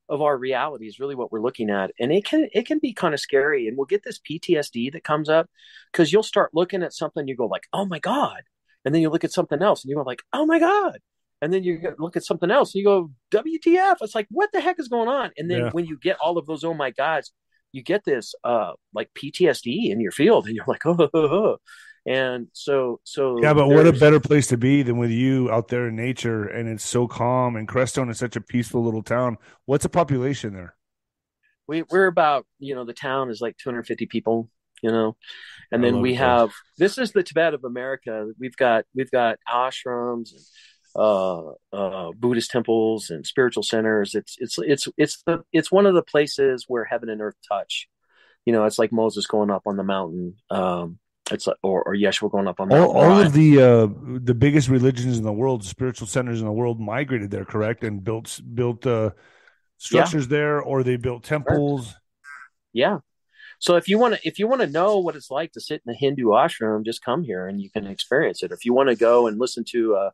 [0.10, 2.94] of our reality is really what we're looking at and it can it can be
[2.94, 5.50] kind of scary and we'll get this ptsd that comes up
[5.92, 8.42] because you'll start looking at something you go like oh my god
[8.86, 11.00] and then you look at something else and you go like oh my god
[11.42, 14.62] and then you look at something else and you go wtf it's like what the
[14.62, 15.32] heck is going on?
[15.38, 15.70] And then yeah.
[15.72, 17.32] when you get all of those oh my gods
[17.72, 21.58] you get this uh like PTSD in your field and you're like oh, oh, oh.
[22.06, 25.68] and so so yeah but what a better place to be than with you out
[25.68, 29.38] there in nature and it's so calm and Crestone is such a peaceful little town.
[29.66, 30.76] What's the population there?
[31.68, 34.50] We we're about you know the town is like 250 people
[34.82, 35.16] you know?
[35.72, 38.28] And then we have this is the Tibet of America.
[38.40, 40.42] We've got we've got ashrams and
[40.98, 44.16] uh, uh, Buddhist temples and spiritual centers.
[44.16, 47.88] It's it's it's it's the it's one of the places where heaven and earth touch.
[48.46, 50.36] You know, it's like Moses going up on the mountain.
[50.50, 53.88] Um, it's like, or, or Yeshua going up on all, all of the uh,
[54.24, 58.04] the biggest religions in the world, spiritual centers in the world, migrated there, correct, and
[58.04, 59.12] built built uh,
[59.78, 60.38] structures yeah.
[60.38, 61.94] there, or they built temples.
[62.74, 63.00] Yeah.
[63.60, 65.82] So if you want to if you want to know what it's like to sit
[65.86, 68.52] in a Hindu ashram, just come here and you can experience it.
[68.52, 70.12] If you want to go and listen to a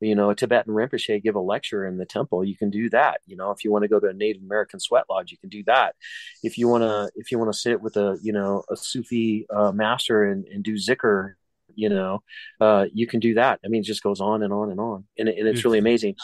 [0.00, 3.20] you know, a Tibetan Rinpoche give a lecture in the temple, you can do that.
[3.26, 5.50] You know, if you want to go to a Native American sweat lodge, you can
[5.50, 5.94] do that.
[6.42, 9.46] If you want to, if you want to sit with a, you know, a Sufi
[9.54, 11.34] uh, master and, and do zikr,
[11.74, 12.22] you know,
[12.60, 13.60] uh, you can do that.
[13.64, 16.16] I mean, it just goes on and on and on, and, and it's really amazing.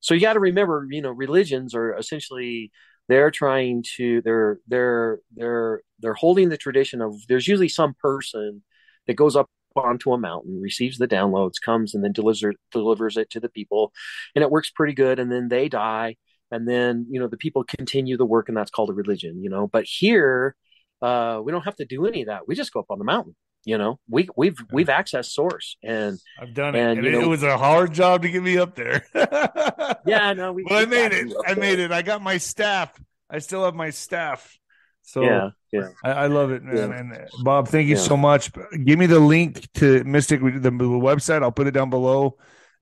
[0.00, 2.70] So you got to remember, you know, religions are essentially
[3.08, 8.62] they're trying to they're they're they're they're holding the tradition of there's usually some person
[9.06, 13.30] that goes up onto a mountain, receives the downloads, comes and then delivers delivers it
[13.30, 13.92] to the people,
[14.34, 15.18] and it works pretty good.
[15.18, 16.16] And then they die,
[16.50, 19.42] and then you know the people continue the work, and that's called a religion.
[19.42, 20.56] You know, but here
[21.02, 22.46] uh, we don't have to do any of that.
[22.46, 23.34] We just go up on the mountain.
[23.64, 26.80] You know, we we've we've accessed source, and I've done it.
[26.80, 29.04] And, and it, know, it was a hard job to get me up there.
[30.06, 30.64] yeah, no, we.
[30.64, 31.32] But I made it.
[31.46, 31.92] I made it.
[31.92, 32.98] I got my staff.
[33.28, 34.58] I still have my staff.
[35.02, 35.88] So yeah, yeah.
[36.04, 36.76] I, I love it, man.
[36.76, 36.98] Yeah.
[36.98, 38.02] And uh, Bob, thank you yeah.
[38.02, 38.50] so much.
[38.84, 41.42] Give me the link to Mystic, the, the website.
[41.42, 42.36] I'll put it down below,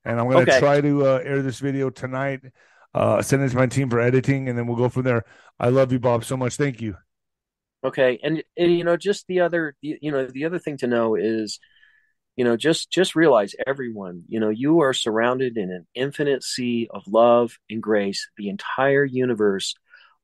[0.04, 0.60] and I'm going to okay.
[0.60, 2.40] try to uh, air this video tonight.
[2.94, 5.24] Uh, send it to my team for editing, and then we'll go from there.
[5.58, 6.56] I love you, Bob, so much.
[6.56, 6.96] Thank you.
[7.84, 11.14] Okay, and, and you know, just the other, you know, the other thing to know
[11.14, 11.60] is,
[12.34, 16.88] you know, just just realize everyone, you know, you are surrounded in an infinite sea
[16.92, 18.28] of love and grace.
[18.36, 19.74] The entire universe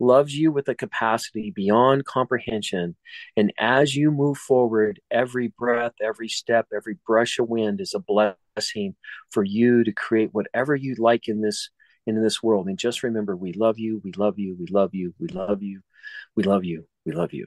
[0.01, 2.97] loves you with a capacity beyond comprehension.
[3.37, 8.01] And as you move forward, every breath, every step, every brush of wind is a
[8.01, 8.97] blessing
[9.31, 11.71] for you to create whatever you like in this
[12.07, 12.69] in this world.
[12.69, 15.81] And just remember, we love you, we love you, we love you, we love you,
[16.37, 17.47] we love you, we love you.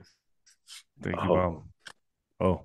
[1.01, 1.63] Thank you, oh.
[2.39, 2.61] Oh.